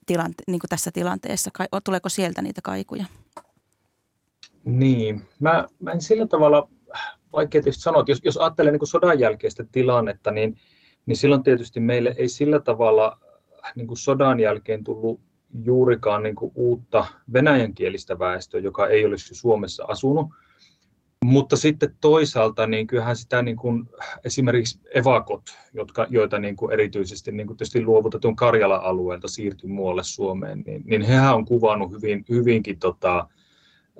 [0.05, 1.51] tilante- niin kuin tässä tilanteessa?
[1.83, 3.05] Tuleeko sieltä niitä kaikuja?
[4.65, 6.69] Niin, mä, mä en sillä tavalla,
[7.33, 10.57] vaikea tietysti sanoa, että jos, jos ajattelee niin kuin sodan jälkeistä tilannetta, niin–
[11.07, 13.17] niin silloin tietysti meille ei sillä tavalla
[13.65, 15.19] äh, niin kuin sodan jälkeen tullut
[15.63, 20.27] juurikaan niin kuin uutta venäjänkielistä väestöä, joka ei olisi Suomessa asunut.
[21.25, 23.89] Mutta sitten toisaalta niin kyllähän sitä niin kuin,
[24.25, 25.43] esimerkiksi evakot,
[25.73, 31.01] jotka, joita niin kuin erityisesti niin kuin tietysti luovutetun Karjala-alueelta siirtyi muualle Suomeen, niin, niin
[31.01, 33.27] hehän on kuvannut hyvin, hyvinkin tota,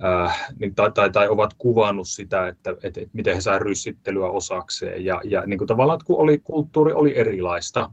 [0.03, 4.27] äh, niin, tai, tai, tai, ovat kuvannut sitä, että, että, että miten he saivat ryssittelyä
[4.27, 5.05] osakseen.
[5.05, 7.89] Ja, ja niin kuin tavallaan, kun oli, kulttuuri oli erilaista,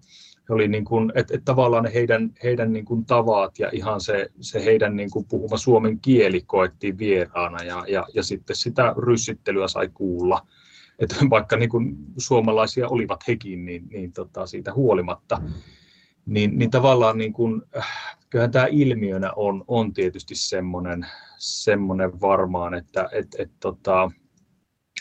[0.48, 4.64] oli niin kuin, että, että tavallaan heidän, heidän niin kuin tavat ja ihan se, se
[4.64, 9.88] heidän niin kuin puhuma suomen kieli koettiin vieraana ja, ja, ja sitten sitä ryssittelyä sai
[9.94, 10.46] kuulla.
[10.98, 15.42] Että vaikka niin kuin suomalaisia olivat hekin, niin, niin tota, siitä huolimatta,
[16.26, 17.62] niin, niin tavallaan niin kuin,
[18.30, 21.06] kyllähän tämä ilmiönä on, on tietysti semmoinen,
[21.38, 24.10] semmoinen varmaan, että et, et, tota,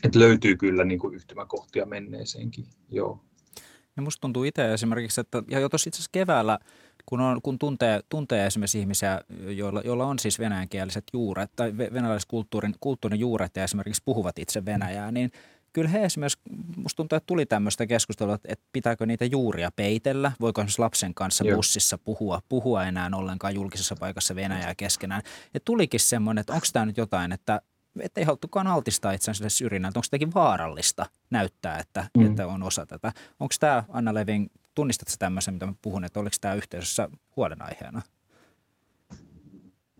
[0.04, 2.66] et löytyy kyllä niin kuin yhtymäkohtia menneeseenkin.
[2.90, 3.24] Joo.
[3.96, 6.60] Ja musta tuntuu itse esimerkiksi, että ja jo tuossa itse asiassa keväällä,
[7.06, 12.76] kun, on, kun tuntee, tuntee esimerkiksi ihmisiä, joilla, joilla on siis venäjänkieliset juuret tai venäläiskulttuurin
[12.80, 15.32] kulttuurin juuret ja esimerkiksi puhuvat itse venäjää, niin
[15.74, 16.40] kyllä he esimerkiksi,
[16.76, 21.44] musta tuntuu, että tuli tämmöistä keskustelua, että pitääkö niitä juuria peitellä, voiko esimerkiksi lapsen kanssa
[21.44, 21.56] Joo.
[21.56, 25.22] bussissa puhua, puhua enää ollenkaan julkisessa paikassa venäjää keskenään.
[25.54, 27.62] Ja tulikin semmoinen, että onko tämä nyt jotain, että
[28.18, 30.00] ei haluttukaan altistaa itseänsä syrjinnältä.
[30.00, 32.26] Onko sitäkin vaarallista näyttää, että, mm.
[32.26, 33.12] että on osa tätä?
[33.40, 38.02] Onko tämä, Anna Levin, tunnistatko tämmöisen, mitä mä puhun, että oliko tämä yhteisössä huolenaiheena?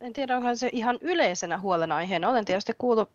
[0.02, 2.30] En tiedä, onko se ihan yleisenä huolenaiheena.
[2.30, 3.10] Olen tietysti kuullut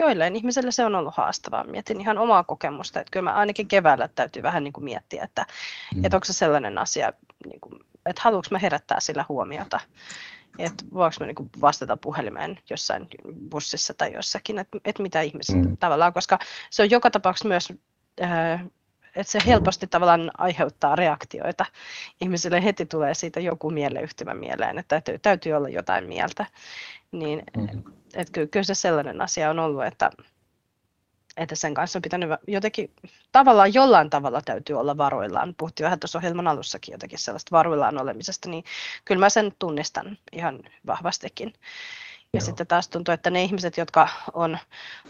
[0.00, 1.64] joilleen ihmiselle se on ollut haastavaa.
[1.64, 5.46] Mietin ihan omaa kokemusta, että kyllä mä ainakin keväällä täytyy vähän niin kuin miettiä, että,
[5.94, 6.04] mm.
[6.04, 7.12] että onko se sellainen asia,
[7.46, 9.80] niin kuin, että haluanko mä herättää sillä huomiota
[10.58, 13.08] että voinko mä niin vastata puhelimeen jossain
[13.50, 15.76] bussissa tai jossakin, että, että mitä ihmiset mm.
[15.76, 16.38] tavallaan, koska
[16.70, 17.72] se on joka tapauksessa myös,
[18.22, 18.64] äh,
[19.16, 21.64] että se helposti tavallaan aiheuttaa reaktioita.
[22.20, 26.46] Ihmisille heti tulee siitä joku mieleyhtymä mieleen, että täytyy, täytyy olla jotain mieltä.
[27.12, 27.82] Niin, mm.
[28.14, 30.10] Että kyllä, kyllä se sellainen asia on ollut, että,
[31.36, 32.90] että sen kanssa on pitänyt jotenkin,
[33.32, 35.54] tavallaan jollain tavalla täytyy olla varoillaan.
[35.58, 38.64] Puhuttiin vähän tuossa ohjelman alussakin jotenkin sellaista varoillaan olemisesta, niin
[39.04, 41.52] kyllä mä sen tunnistan ihan vahvastikin.
[42.32, 42.46] Ja Joo.
[42.46, 44.58] sitten taas tuntuu, että ne ihmiset, jotka on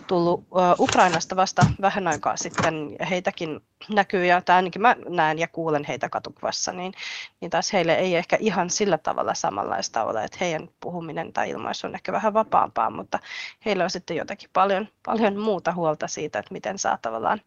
[0.06, 0.44] tullut
[0.78, 3.60] Ukrainasta vasta vähän aikaa sitten, heitäkin
[3.94, 6.92] näkyy, ja tai ainakin mä näen ja kuulen heitä katukuvassa, niin,
[7.40, 11.86] niin taas heille ei ehkä ihan sillä tavalla samanlaista ole, että heidän puhuminen tai ilmaisu
[11.86, 13.18] on ehkä vähän vapaampaa, mutta
[13.64, 17.40] heillä on sitten jotakin paljon, paljon muuta huolta siitä, että miten saa tavallaan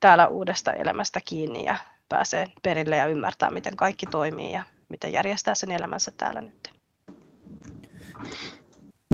[0.00, 1.76] täällä uudesta elämästä kiinni ja
[2.08, 6.72] pääsee perille ja ymmärtää, miten kaikki toimii ja miten järjestää sen elämänsä täällä nyt.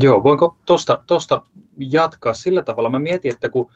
[0.01, 1.43] Joo, voinko tuosta tosta
[1.79, 2.91] jatkaa sillä tavalla?
[2.91, 3.71] Mä mietin, että kun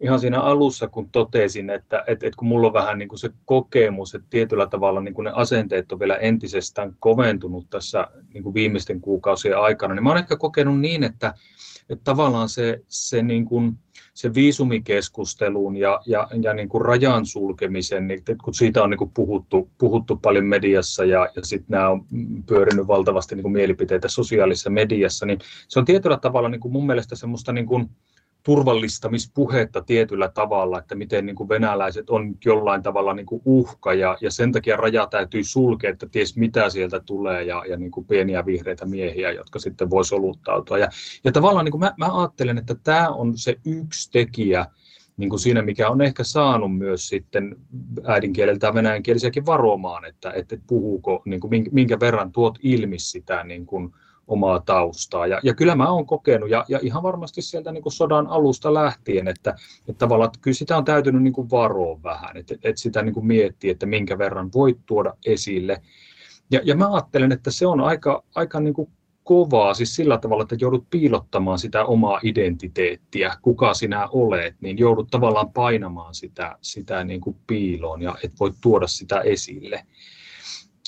[0.00, 3.30] ihan siinä alussa, kun totesin, että, että, että kun mulla on vähän niin kuin se
[3.44, 8.54] kokemus, että tietyllä tavalla niin kuin ne asenteet on vielä entisestään koventunut tässä niin kuin
[8.54, 11.34] viimeisten kuukausien aikana, niin mä olen ehkä kokenut niin, että,
[11.88, 13.78] että tavallaan se, se, niin kuin,
[14.14, 19.10] se viisumikeskustelun ja, ja, ja niin kuin rajan sulkemisen, niin kun siitä on niin kuin
[19.14, 22.06] puhuttu, puhuttu paljon mediassa ja, ja sitten nämä on
[22.46, 25.38] pyörinyt valtavasti niin kuin mielipiteitä sosiaalisessa mediassa, niin
[25.68, 27.90] se on tietyllä tavalla niin kuin mun mielestä semmoista niin kuin,
[28.42, 34.18] turvallistamispuhetta tietyllä tavalla, että miten niin kuin venäläiset on jollain tavalla niin kuin uhka ja,
[34.20, 38.06] ja sen takia raja täytyy sulkea, että ties mitä sieltä tulee ja, ja niin kuin
[38.06, 40.78] pieniä vihreitä miehiä, jotka sitten voi soluttautua.
[40.78, 40.88] Ja,
[41.24, 44.66] ja tavallaan niin kuin mä, mä ajattelen, että tämä on se yksi tekijä,
[45.16, 47.56] niin kuin siinä, mikä on ehkä saanut myös sitten
[48.04, 53.94] äidinkieleltä venäjänkielisiäkin varomaan, että, että puhuuko, niin kuin minkä verran tuot ilmi sitä niin kuin,
[54.32, 55.26] omaa taustaa.
[55.26, 58.74] Ja, ja kyllä mä oon kokenut, ja, ja ihan varmasti sieltä niin kuin sodan alusta
[58.74, 59.54] lähtien, että,
[59.88, 63.26] että tavallaan että kyllä sitä on täytynyt niin varoa vähän, että, että sitä niin kuin
[63.26, 65.82] miettii, että minkä verran voit tuoda esille.
[66.50, 68.90] Ja, ja mä ajattelen, että se on aika, aika niin kuin
[69.24, 75.08] kovaa, siis sillä tavalla, että joudut piilottamaan sitä omaa identiteettiä, kuka sinä olet, niin joudut
[75.10, 79.86] tavallaan painamaan sitä, sitä niin kuin piiloon ja et voi tuoda sitä esille.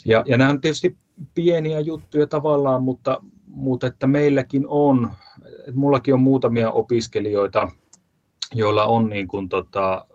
[0.05, 0.97] Ja, ja nämä on tietysti
[1.35, 3.23] pieniä juttuja tavallaan, mutta,
[3.55, 5.11] mutta että meilläkin on,
[5.59, 7.69] että mullakin on muutamia opiskelijoita,
[8.55, 10.07] joilla on, niin kuin, tota,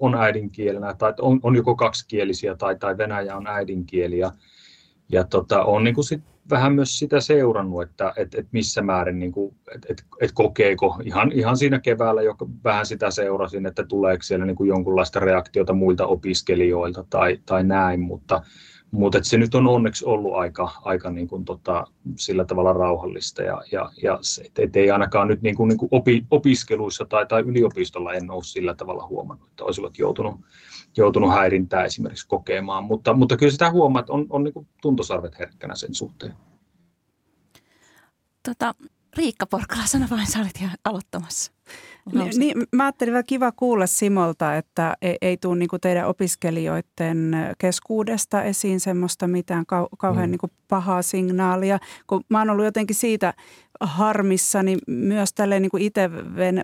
[0.00, 4.18] on äidinkielenä tai on, on joko kaksikielisiä tai, tai Venäjä on äidinkieli.
[4.18, 4.32] Ja,
[5.12, 9.18] ja tota, on niin kuin sit vähän myös sitä seurannut, että et, et missä määrin,
[9.18, 13.84] niin kuin, et, et, et kokeeko, ihan, ihan siinä keväällä jo vähän sitä seurasin, että
[13.84, 18.42] tuleeko siellä niin kuin jonkunlaista reaktiota muilta opiskelijoilta tai, tai näin, mutta,
[18.92, 21.84] mutta se nyt on onneksi ollut aika, aika niin kuin tota,
[22.16, 25.88] sillä tavalla rauhallista ja, ja, ja se, et ei ainakaan nyt niin kuin, niin kuin
[25.92, 30.40] opi, opiskeluissa tai, tai yliopistolla en ole sillä tavalla huomannut, että olisivat joutunut,
[30.96, 35.38] joutunut häirintää esimerkiksi kokemaan, mutta, mutta kyllä sitä huomaa, että on, on niin kuin tuntosarvet
[35.38, 36.34] herkkänä sen suhteen.
[38.48, 38.74] Tota,
[39.16, 41.52] Riikka Porkala, sano vain, sä olit ihan aloittamassa.
[42.12, 47.36] Niin, niin, mä ajattelin vähän kiva kuulla Simolta, että ei, ei tule niin teidän opiskelijoiden
[47.58, 50.30] keskuudesta esiin semmoista mitään kau, kauhean mm.
[50.30, 51.78] niin kuin pahaa signaalia.
[52.06, 53.34] Kun mä oon ollut jotenkin siitä
[53.80, 56.10] harmissani myös tälle niin kuin itse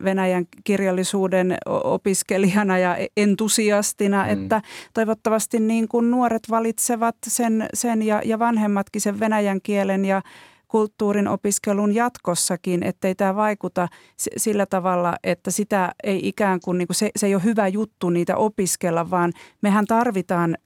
[0.04, 4.30] Venäjän kirjallisuuden opiskelijana ja entusiastina, mm.
[4.30, 4.62] että
[4.94, 10.22] toivottavasti niin kuin nuoret valitsevat sen, sen ja, ja vanhemmatkin sen venäjän kielen ja
[10.68, 13.88] kulttuurin opiskelun jatkossakin, ettei tämä vaikuta
[14.36, 18.10] sillä tavalla, että sitä ei ikään kuin, niin kuin se, se ei ole hyvä juttu
[18.10, 20.56] niitä opiskella, vaan mehän tarvitaan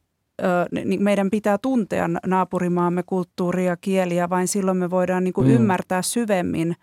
[0.85, 5.55] niin meidän pitää tuntea naapurimaamme kulttuuria ja kieliä, vain silloin me voidaan niin kuin mm.
[5.55, 6.77] ymmärtää syvemmin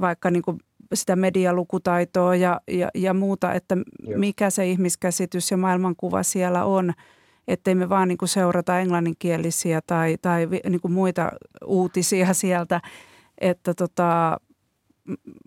[0.00, 0.58] vaikka niin kuin
[0.94, 3.76] sitä medialukutaitoa ja, ja, ja muuta, että
[4.16, 6.92] mikä se ihmiskäsitys ja maailmankuva siellä on–
[7.48, 11.32] ettei me vaan niin kuin seurata englanninkielisiä tai, tai niin kuin muita
[11.64, 12.80] uutisia sieltä,
[13.40, 14.40] että tota,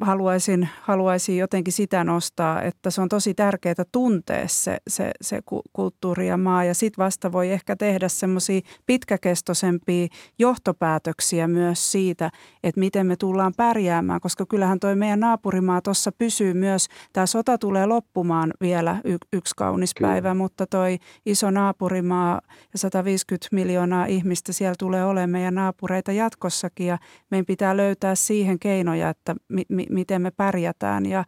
[0.02, 5.40] haluaisin, haluaisin jotenkin sitä nostaa, että se on tosi tärkeää tuntea se, se, se
[5.74, 6.64] kulttuuri ja maa.
[6.64, 10.08] Ja sitten vasta voi ehkä tehdä semmoisia pitkäkestoisempia
[10.40, 12.32] johtopäätöksiä myös siitä,
[12.64, 17.58] että miten me tullaan pärjäämään, koska kyllähän toi meidän naapurimaa tuossa pysyy myös, tämä sota
[17.58, 20.10] tulee loppumaan vielä y- yksi kaunis Kyllä.
[20.12, 22.42] päivä, mutta toi iso naapurimaa
[22.74, 26.88] ja 150 miljoonaa ihmistä siellä tulee olemaan meidän naapureita jatkossakin.
[26.88, 26.98] Ja
[27.32, 31.26] meidän pitää löytää siihen keinoja, että mi, mi, miten me pärjätään ja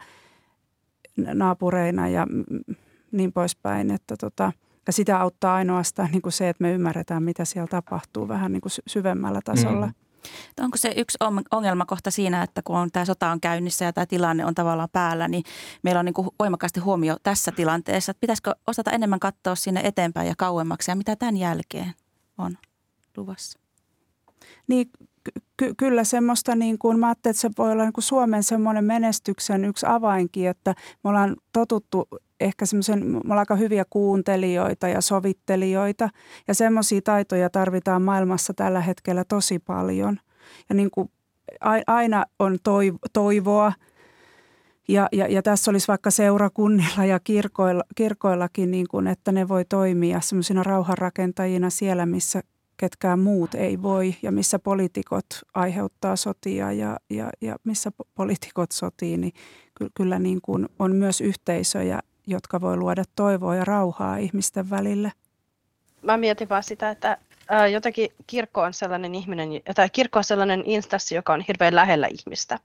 [1.18, 2.28] naapureina ja
[3.12, 3.92] niin poispäin.
[3.92, 4.52] Että tota,
[4.88, 8.62] ja sitä auttaa ainoastaan niin kuin se, että me ymmärretään, mitä siellä tapahtuu vähän niin
[8.62, 9.86] kuin syvemmällä tasolla.
[9.86, 9.94] Mm.
[10.64, 11.18] Onko se yksi
[11.52, 15.28] ongelmakohta siinä, että kun on, tämä sota on käynnissä ja tämä tilanne on tavallaan päällä,
[15.28, 15.44] niin
[15.84, 18.12] meillä on niin kuin voimakkaasti huomio tässä tilanteessa.
[18.12, 21.94] Että pitäisikö osata enemmän katsoa sinne eteenpäin ja kauemmaksi ja mitä tämän jälkeen
[22.38, 22.58] on
[23.18, 23.60] luvassa?
[24.68, 24.90] Niin
[25.58, 28.86] ky- kyllä semmoista, niin kuin, mä ajattelin, että se voi olla niin kuin Suomen semmoinen
[28.86, 32.08] menestyksen yksi avainkin, että me ollaan totuttu
[32.40, 36.10] ehkä semmoisen, me ollaan aika hyviä kuuntelijoita ja sovittelijoita
[36.48, 40.20] ja semmoisia taitoja tarvitaan maailmassa tällä hetkellä tosi paljon.
[40.70, 41.12] Ja niin kuin
[41.88, 42.58] aina on
[43.14, 43.74] toivoa
[44.88, 49.66] ja, ja, ja tässä olisi vaikka seurakunnilla ja kirkoilla, kirkoillakin, niin kuin, että ne voi
[49.66, 52.42] toimia semmoisina rauhanrakentajina siellä, missä
[52.80, 59.18] ketkään muut ei voi ja missä poliitikot aiheuttaa sotia ja, ja, ja missä poliitikot sotii,
[59.18, 59.34] niin
[59.94, 65.12] kyllä niin kuin on myös yhteisöjä, jotka voi luoda toivoa ja rauhaa ihmisten välille.
[66.02, 67.18] Mä mietin vaan sitä, että
[67.72, 72.60] jotenkin kirkko on sellainen ihminen, tai kirkko on sellainen instanssi, joka on hirveän lähellä ihmistä.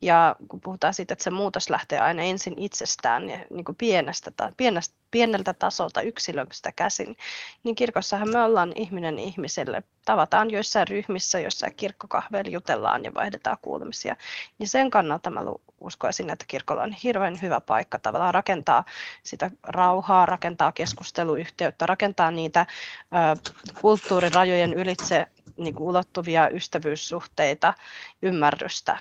[0.00, 4.32] Ja kun puhutaan siitä, että se muutos lähtee aina ensin itsestään ja niin kuin pienestä,
[4.56, 7.16] pienestä, pieneltä tasolta yksilöstä käsin,
[7.64, 9.82] niin kirkossahan me ollaan ihminen ihmiselle.
[10.04, 14.16] Tavataan joissain ryhmissä, joissain kirkkokahveilla jutellaan ja vaihdetaan kuulumisia.
[14.58, 15.40] Ja sen kannalta mä
[15.80, 18.84] uskoisin, että kirkolla on hirveän hyvä paikka tavallaan rakentaa
[19.22, 22.66] sitä rauhaa, rakentaa keskusteluyhteyttä, rakentaa niitä
[23.00, 23.50] ö,
[23.80, 25.26] kulttuurirajojen ylitse
[25.56, 27.74] niin kuin ulottuvia ystävyyssuhteita,
[28.22, 28.98] ymmärrystä,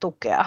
[0.00, 0.44] tukea.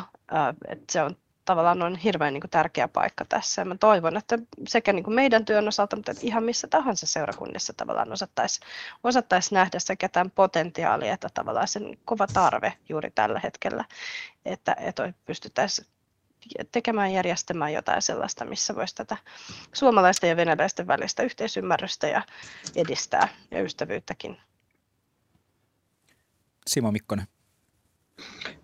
[0.68, 1.16] että se on
[1.48, 3.62] tavallaan on hirveän niin kuin, tärkeä paikka tässä.
[3.62, 7.74] Ja mä toivon, että sekä niin kuin meidän työn osalta, mutta ihan missä tahansa seurakunnissa
[7.74, 8.60] tavallaan osattaisi
[9.04, 13.86] osattais nähdä sekä tämän potentiaalia että tavallaan sen kova tarve juuri tällä hetkellä,
[14.46, 15.88] että, että pystyttäisiin
[16.72, 19.18] tekemään järjestämään jotain sellaista, missä voisi tätä
[19.74, 22.22] suomalaisten ja venäläisten välistä yhteisymmärrystä ja
[22.76, 24.38] edistää ja ystävyyttäkin.
[26.68, 27.37] Simo Mikkonen.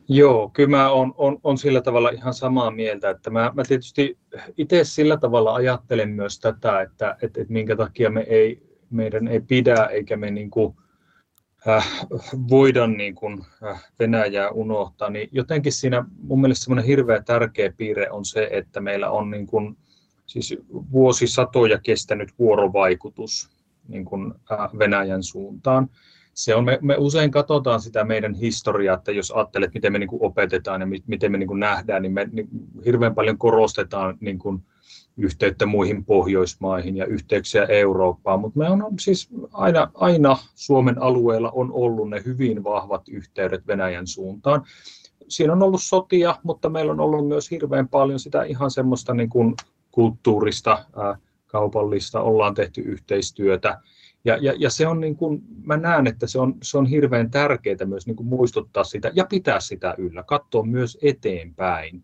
[0.07, 4.17] Joo, kyllä mä on, on, on sillä tavalla ihan samaa mieltä, että mä, mä tietysti
[4.57, 9.39] itse sillä tavalla ajattelen myös tätä, että, että, että minkä takia me ei, meidän ei
[9.39, 10.75] pidä eikä me niin kuin,
[11.67, 12.07] äh,
[12.49, 18.11] voida niin kuin, äh, Venäjää unohtaa, niin jotenkin siinä mun mielestä semmoinen hirveä tärkeä piirre
[18.11, 19.77] on se, että meillä on niin kuin,
[20.25, 20.57] siis
[20.91, 23.51] vuosisatoja kestänyt vuorovaikutus
[23.87, 25.89] niin kuin, äh, Venäjän suuntaan
[26.33, 30.09] se on, me, me usein katsotaan sitä meidän historiaa, että jos ajattelet, miten me niin
[30.19, 32.49] opetetaan ja miten me niin nähdään, niin me niin
[32.85, 34.63] hirveän paljon korostetaan niin kuin
[35.17, 41.71] yhteyttä muihin Pohjoismaihin ja yhteyksiä Eurooppaan, mutta me on siis aina, aina Suomen alueella on
[41.71, 44.63] ollut ne hyvin vahvat yhteydet Venäjän suuntaan.
[45.27, 49.29] Siinä on ollut sotia, mutta meillä on ollut myös hirveän paljon sitä ihan semmoista niin
[49.29, 49.53] kuin
[49.91, 50.85] kulttuurista,
[51.47, 53.79] kaupallista, ollaan tehty yhteistyötä.
[54.25, 57.31] Ja, ja, ja se on niin kuin, mä näen, että se on, se on hirveän
[57.31, 62.03] tärkeää myös niin kuin muistuttaa sitä ja pitää sitä yllä, katsoa myös eteenpäin.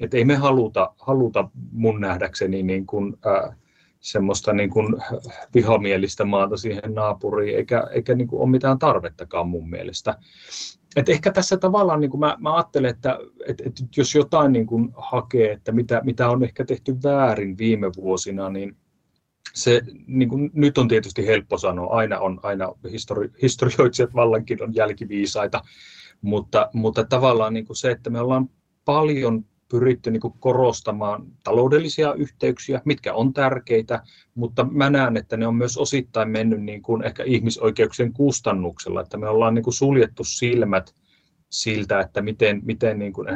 [0.00, 3.56] Että ei me haluta, haluta mun nähdäkseni niin kuin, äh,
[4.00, 4.96] semmoista niin kuin
[5.54, 10.18] vihamielistä maata siihen naapuriin, eikä, eikä niin kuin ole mitään tarvettakaan mun mielestä.
[10.96, 14.66] Et ehkä tässä tavallaan niin kuin mä, mä ajattelen, että, että, että jos jotain niin
[14.66, 18.76] kuin hakee, että mitä, mitä on ehkä tehty väärin viime vuosina, niin
[19.56, 24.74] se, niin kuin, nyt on tietysti helppo sanoa, aina on aina histori, historioitsijat vallankin on
[24.74, 25.62] jälkiviisaita,
[26.22, 28.50] mutta, mutta tavallaan niin kuin se, että me ollaan
[28.84, 34.02] paljon pyritty niin korostamaan taloudellisia yhteyksiä, mitkä on tärkeitä,
[34.34, 39.16] mutta mä näen, että ne on myös osittain mennyt niin kuin ehkä ihmisoikeuksien kustannuksella, että
[39.16, 40.94] me ollaan niin kuin suljettu silmät
[41.56, 43.28] siltä, että miten, miten niin kuin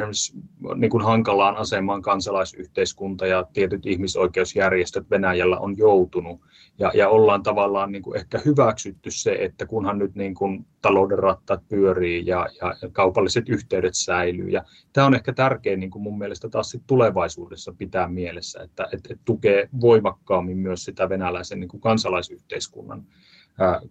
[0.75, 6.41] niin kuin hankalaan asemaan kansalaisyhteiskunta ja tietyt ihmisoikeusjärjestöt Venäjällä on joutunut.
[6.79, 11.19] Ja, ja ollaan tavallaan niin kuin ehkä hyväksytty se, että kunhan nyt niin kuin talouden
[11.19, 14.49] rattaat pyörii ja, ja, ja kaupalliset yhteydet säilyy.
[14.49, 18.85] Ja tämä on ehkä tärkeä niin kuin mun mielestä taas sit tulevaisuudessa pitää mielessä, että,
[18.93, 23.07] että, että tukee voimakkaammin myös sitä venäläisen niin kuin kansalaisyhteiskunnan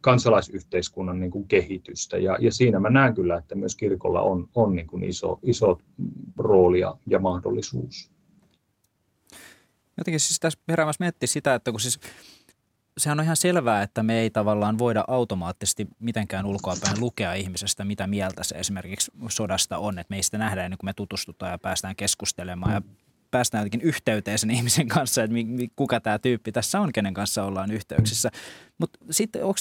[0.01, 2.17] kansalaisyhteiskunnan niin kuin kehitystä.
[2.17, 5.77] Ja, ja siinä mä näen kyllä, että myös kirkolla on, on niin kuin iso, iso
[6.37, 8.11] rooli ja, mahdollisuus.
[9.97, 11.99] Jotenkin siis tässä heräämässä miettiä sitä, että kun siis
[12.97, 18.07] sehän on ihan selvää, että me ei tavallaan voida automaattisesti mitenkään ulkoapäin lukea ihmisestä, mitä
[18.07, 19.99] mieltä se esimerkiksi sodasta on.
[19.99, 22.81] Että meistä nähdään ennen kuin me tutustutaan ja päästään keskustelemaan ja
[23.31, 25.35] päästään jotenkin yhteyteen sen ihmisen kanssa, että
[25.75, 28.29] kuka tämä tyyppi tässä on, kenen kanssa ollaan yhteyksissä.
[28.77, 29.59] Mutta sitten onko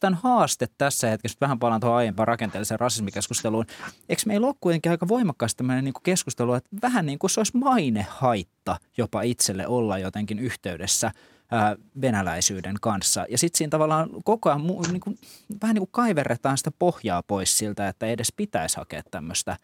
[0.00, 3.66] tämän, haaste tässä hetkessä, vähän palaan tuohon aiempaan rakenteelliseen rasismikeskusteluun,
[4.08, 7.56] eikö meillä ole kuitenkin aika voimakkaasti tämmöinen niin keskustelu, että vähän niin kuin se olisi
[7.56, 11.10] mainehaitta jopa itselle olla jotenkin yhteydessä
[11.50, 13.26] ää, venäläisyyden kanssa.
[13.28, 15.18] Ja sitten siinä tavallaan koko ajan niin kuin,
[15.62, 19.56] vähän niin kuin kaiverretaan sitä pohjaa pois siltä, että edes pitäisi hakea tämmöistä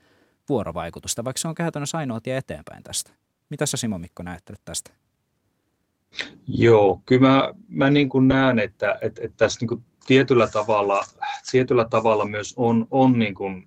[0.49, 3.11] vuorovaikutusta, vaikka se on käytännössä ainoa tie eteenpäin tästä.
[3.51, 4.91] Mitä sä Simo Mikko näettelet tästä?
[6.49, 11.05] Joo, kyllä mä, mä niin näen, että, että, että tässä niin tietyllä, tavalla,
[11.51, 13.67] tietyllä tavalla myös on, on niin kuin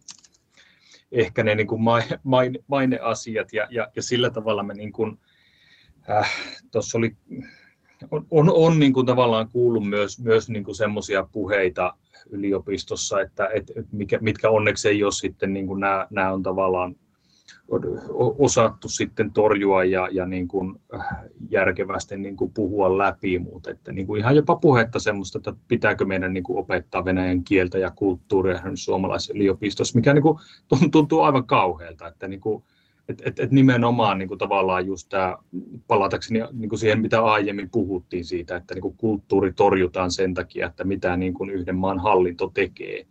[1.12, 5.20] ehkä ne niin kuin maine, maine, maineasiat ja, ja, ja sillä tavalla me niin kuin,
[6.10, 6.32] äh,
[6.96, 7.16] oli,
[8.12, 11.94] on, on, on niin kuin tavallaan kuullut myös, myös niin semmoisia puheita
[12.30, 13.74] yliopistossa, että, että,
[14.22, 16.96] mitkä onneksi ei ole sitten, niin kuin nämä, nämä on tavallaan
[18.38, 21.08] osattu sitten torjua ja, ja niin kuin äh,
[21.50, 26.06] järkevästi niin kuin puhua läpi, mutta että niin kuin ihan jopa puhetta semmoista, että pitääkö
[26.06, 30.38] meidän niin kuin opettaa venäjän kieltä ja kulttuuria suomalaisessa yliopistossa, mikä niin kuin
[30.92, 32.64] tuntuu aivan kauhealta, että niin kuin,
[33.10, 35.38] et, et, et nimenomaan niin kuin tavallaan just tämä,
[35.88, 40.68] palatakseni niin kuin siihen, mitä aiemmin puhuttiin siitä, että niin kuin kulttuuri torjutaan sen takia,
[40.68, 43.06] että mitä niin kuin yhden maan hallinto tekee,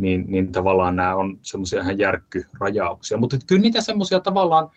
[0.00, 3.18] niin, niin tavallaan nämä on semmoisia ihan järkkyrajauksia.
[3.18, 4.70] Mutta kyllä niitä semmoisia tavallaan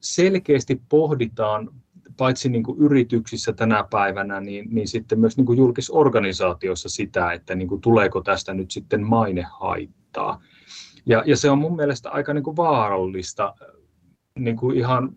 [0.00, 1.70] selkeästi pohditaan
[2.16, 7.54] paitsi niin kuin yrityksissä tänä päivänä, niin, niin sitten myös niin kuin julkisorganisaatioissa sitä, että
[7.54, 10.42] niin kuin tuleeko tästä nyt sitten mainehaittaa.
[11.06, 13.54] Ja, ja se on mun mielestä aika niin kuin vaarallista
[14.38, 15.16] niin kuin ihan,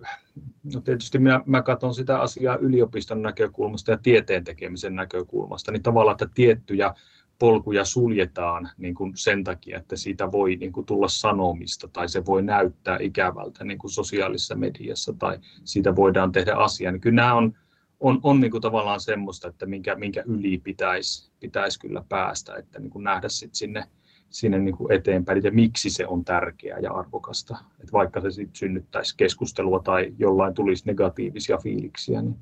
[0.74, 6.14] no tietysti minä, mä katson sitä asiaa yliopiston näkökulmasta ja tieteen tekemisen näkökulmasta, niin tavallaan,
[6.14, 6.94] että tiettyjä
[7.40, 12.26] polkuja suljetaan niin kuin sen takia, että siitä voi niin kuin tulla sanomista tai se
[12.26, 16.92] voi näyttää ikävältä niin kuin sosiaalisessa mediassa tai siitä voidaan tehdä asia.
[16.92, 17.54] Niin kyllä nämä on,
[18.00, 22.80] on, on niin kuin tavallaan semmoista, että minkä, minkä yli pitäisi, pitäisi kyllä päästä, että
[22.80, 23.84] niin kuin nähdä sit sinne,
[24.30, 27.58] sinne niin kuin eteenpäin ja miksi se on tärkeää ja arvokasta.
[27.80, 32.36] Että vaikka se sitten synnyttäisi keskustelua tai jollain tulisi negatiivisia fiiliksiä, niin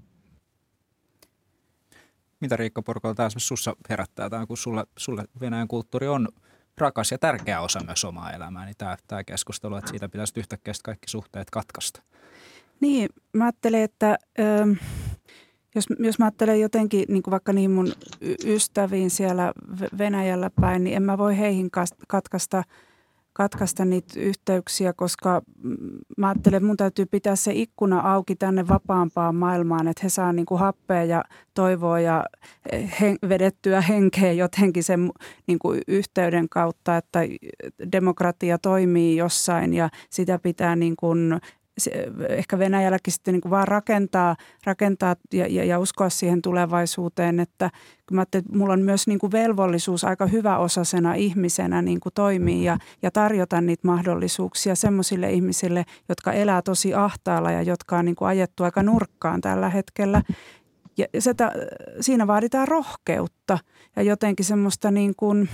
[2.39, 6.27] mitä Riikka Porkola taas sussa herättää, tämä, kun sulle, sulle Venäjän kulttuuri on
[6.77, 10.73] rakas ja tärkeä osa myös omaa elämää, niin tämä, tämä keskustelu, että siitä pitäisi yhtäkkiä
[10.83, 12.01] kaikki suhteet katkaista.
[12.79, 14.75] Niin, mä ajattelen, että ö,
[15.75, 17.93] jos, jos mä ajattelen jotenkin niin kuin vaikka niin mun
[18.45, 19.53] ystäviin siellä
[19.97, 21.69] Venäjällä päin, niin en mä voi heihin
[22.07, 22.63] katkaista–
[23.37, 25.41] katkaista niitä yhteyksiä, koska
[26.17, 30.33] mä ajattelen, että mun täytyy pitää se ikkuna auki tänne vapaampaan maailmaan, että he saa
[30.33, 31.23] niin kuin happea ja
[31.53, 32.25] toivoa ja
[33.01, 35.11] he, vedettyä henkeä jotenkin sen
[35.47, 37.19] niin kuin yhteyden kautta, että
[37.91, 41.39] demokratia toimii jossain ja sitä pitää niin kuin
[42.29, 47.69] ehkä Venäjälläkin sitten niin vaan rakentaa, rakentaa ja, ja, ja uskoa siihen tulevaisuuteen, että
[48.11, 52.71] mä että mulla on myös niin kuin velvollisuus aika hyvä osasena ihmisenä niin kuin toimia
[52.71, 58.15] ja, ja tarjota niitä mahdollisuuksia semmoisille ihmisille, jotka elää tosi ahtaalla ja jotka on niin
[58.15, 60.21] kuin ajettu aika nurkkaan tällä hetkellä.
[60.97, 61.51] Ja sitä,
[62.01, 63.57] siinä vaaditaan rohkeutta
[63.95, 65.49] ja jotenkin semmoista niin kuin,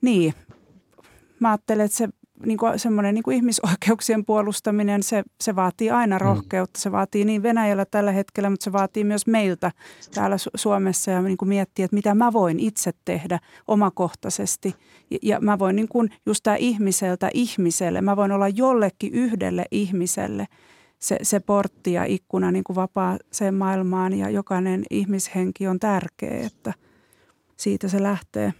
[0.00, 0.34] niin,
[1.40, 2.08] mä ajattelen, että se
[2.46, 6.20] niin kuin semmoinen niin kuin ihmisoikeuksien puolustaminen, se, se vaatii aina mm.
[6.20, 6.80] rohkeutta.
[6.80, 9.72] Se vaatii niin Venäjällä tällä hetkellä, mutta se vaatii myös meiltä
[10.14, 14.74] täällä Suomessa ja niin kuin miettiä, että mitä mä voin itse tehdä omakohtaisesti.
[15.10, 19.64] Ja, ja mä voin niin kuin just tämä ihmiseltä ihmiselle, mä voin olla jollekin yhdelle
[19.70, 20.46] ihmiselle
[20.98, 26.74] se, se portti ja ikkuna niin kuin vapaaseen maailmaan ja jokainen ihmishenki on tärkeä, että
[27.56, 28.54] siitä se lähtee.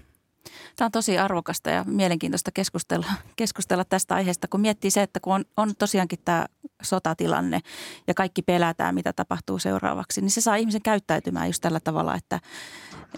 [0.76, 5.34] Tämä on tosi arvokasta ja mielenkiintoista keskustella, keskustella tästä aiheesta, kun miettii se, että kun
[5.34, 6.46] on, on tosiaankin tämä
[6.82, 7.60] sotatilanne
[8.06, 12.40] ja kaikki pelätään, mitä tapahtuu seuraavaksi, niin se saa ihmisen käyttäytymään just tällä tavalla, että,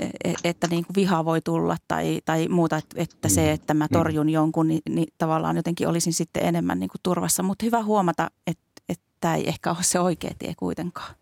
[0.00, 3.54] e, että niin kuin viha voi tulla tai, tai muuta, että se, mm.
[3.54, 3.92] että mä mm.
[3.92, 7.42] torjun jonkun, niin, niin tavallaan jotenkin olisin sitten enemmän niin kuin turvassa.
[7.42, 11.14] Mutta hyvä huomata, että, että tämä ei ehkä ole se oikea tie kuitenkaan.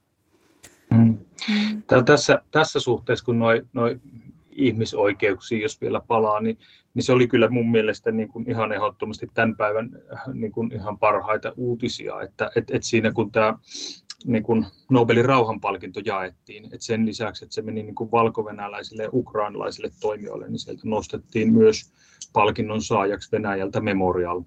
[0.91, 1.19] Mm.
[2.07, 4.01] Tässä, tässä suhteessa, kun noin noi
[4.59, 6.59] ihmisoikeuksiin, jos vielä palaa, niin,
[6.95, 10.73] niin se oli kyllä mun mielestä niin kuin ihan ehdottomasti tämän päivän äh, niin kuin
[10.73, 13.55] ihan parhaita uutisia, että et, et siinä kun tämä
[14.25, 19.11] niin kuin Nobelin rauhanpalkinto jaettiin, että sen lisäksi, että se meni niin kuin valkovenäläisille ja
[19.13, 21.93] ukrainalaisille toimijoille, niin sieltä nostettiin myös
[22.33, 24.43] palkinnon saajaksi Venäjältä Memorial.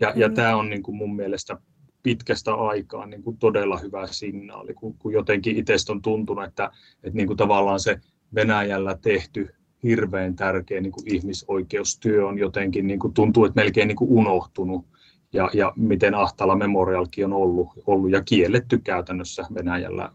[0.00, 0.20] Ja, mm.
[0.20, 1.58] ja tämä on niin kuin mun mielestä
[2.02, 6.70] pitkästä aikaa niin kuin todella hyvä signaali, kun, kun jotenkin itsestä on tuntunut, että,
[7.02, 8.00] että niin kuin tavallaan se
[8.34, 13.96] Venäjällä tehty hirveän tärkeä niin kuin ihmisoikeustyö on jotenkin, niin kuin tuntuu, että melkein niin
[13.96, 14.86] kuin unohtunut.
[15.32, 20.12] Ja, ja miten ahtaalla Memorialkin on ollut, ollut ja kielletty käytännössä Venäjällä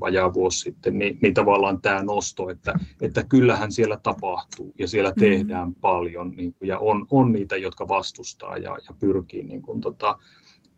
[0.00, 5.10] vajaa vuosi sitten, niin, niin tavallaan tämä nosto, että, että kyllähän siellä tapahtuu ja siellä
[5.10, 5.20] mm.
[5.20, 5.74] tehdään mm.
[5.80, 10.18] paljon niin kuin, ja on, on niitä, jotka vastustaa ja, ja pyrkii niin kuin, tota,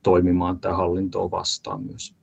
[0.02, 2.14] toimimaan tämä hallintoa vastaan myös.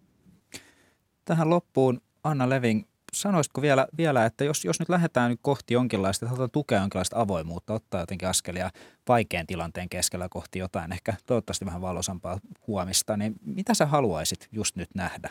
[1.26, 2.86] Tähän loppuun Anna Levin,
[3.22, 7.74] sanoisitko vielä, vielä että jos, jos nyt lähdetään nyt kohti jonkinlaista, että tukea jonkinlaista avoimuutta,
[7.74, 8.70] ottaa jotenkin askelia
[9.08, 14.76] vaikean tilanteen keskellä kohti jotain, ehkä toivottavasti vähän valosampaa huomista, niin mitä sä haluaisit just
[14.76, 15.30] nyt nähdä?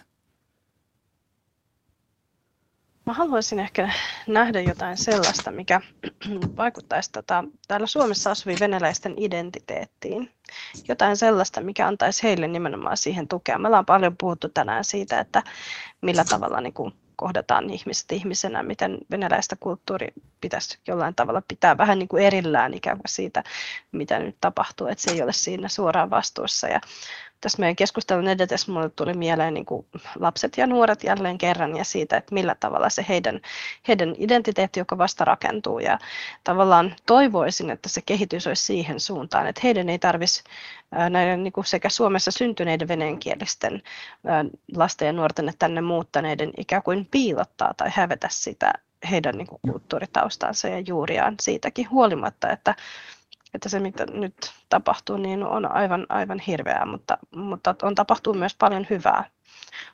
[3.06, 3.92] Mä haluaisin ehkä
[4.26, 5.80] nähdä jotain sellaista, mikä
[6.56, 10.30] vaikuttaisi tota, täällä Suomessa asuvien venäläisten identiteettiin.
[10.88, 13.58] Jotain sellaista, mikä antaisi heille nimenomaan siihen tukea.
[13.58, 15.42] Me ollaan paljon puhuttu tänään siitä, että
[16.00, 20.08] millä tavalla niin kuin, kohdataan ihmiset ihmisenä, miten venäläistä kulttuuri
[20.40, 23.44] pitäisi jollain tavalla pitää vähän niin kuin erillään ikään kuin siitä,
[23.92, 26.68] mitä nyt tapahtuu, että se ei ole siinä suoraan vastuussa.
[26.68, 26.80] Ja
[27.44, 29.86] tässä meidän keskustelun edetessä minulle tuli mieleen niin kuin
[30.18, 33.40] lapset ja nuoret jälleen kerran ja siitä, että millä tavalla se heidän,
[33.88, 35.78] heidän identiteetti, joka vasta rakentuu.
[35.78, 35.98] Ja
[36.44, 40.44] tavallaan toivoisin, että se kehitys olisi siihen suuntaan, että heidän ei tarvitsisi
[41.10, 43.82] näiden niin kuin sekä Suomessa syntyneiden venäjänkielisten
[44.76, 48.72] lasten ja nuorten että tänne muuttaneiden ikään kuin piilottaa tai hävetä sitä
[49.10, 52.74] heidän niin kuin kulttuuritaustansa ja juuriaan siitäkin huolimatta, että
[53.54, 58.54] että se mitä nyt tapahtuu, niin on aivan, aivan hirveää, mutta, mutta on tapahtuu myös
[58.54, 59.24] paljon hyvää,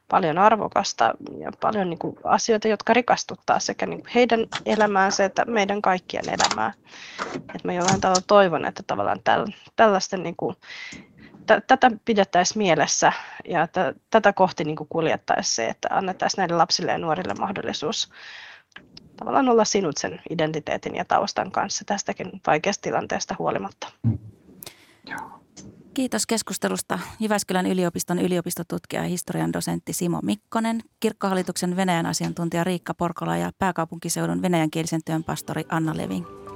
[0.09, 5.45] paljon arvokasta ja paljon niin kuin asioita, jotka rikastuttaa sekä niin kuin heidän elämäänsä että
[5.45, 6.73] meidän kaikkien elämää.
[7.55, 9.47] Et mä jollain tavalla toivon, että tavallaan täl,
[9.77, 10.57] tällaisten niin kuin,
[11.67, 13.13] tätä pidettäisiin mielessä
[13.49, 13.69] ja
[14.11, 18.11] tätä kohti niin kuljettaisiin se, että annettaisiin näille lapsille ja nuorille mahdollisuus
[19.21, 23.89] tavallaan olla sinut sen identiteetin ja taustan kanssa tästäkin vaikeasta tilanteesta huolimatta.
[25.95, 33.37] Kiitos keskustelusta Jyväskylän yliopiston yliopistotutkija ja historian dosentti Simo Mikkonen, kirkkohallituksen Venäjän asiantuntija Riikka Porkola
[33.37, 36.50] ja pääkaupunkiseudun venäjänkielisen työn pastori Anna Levin.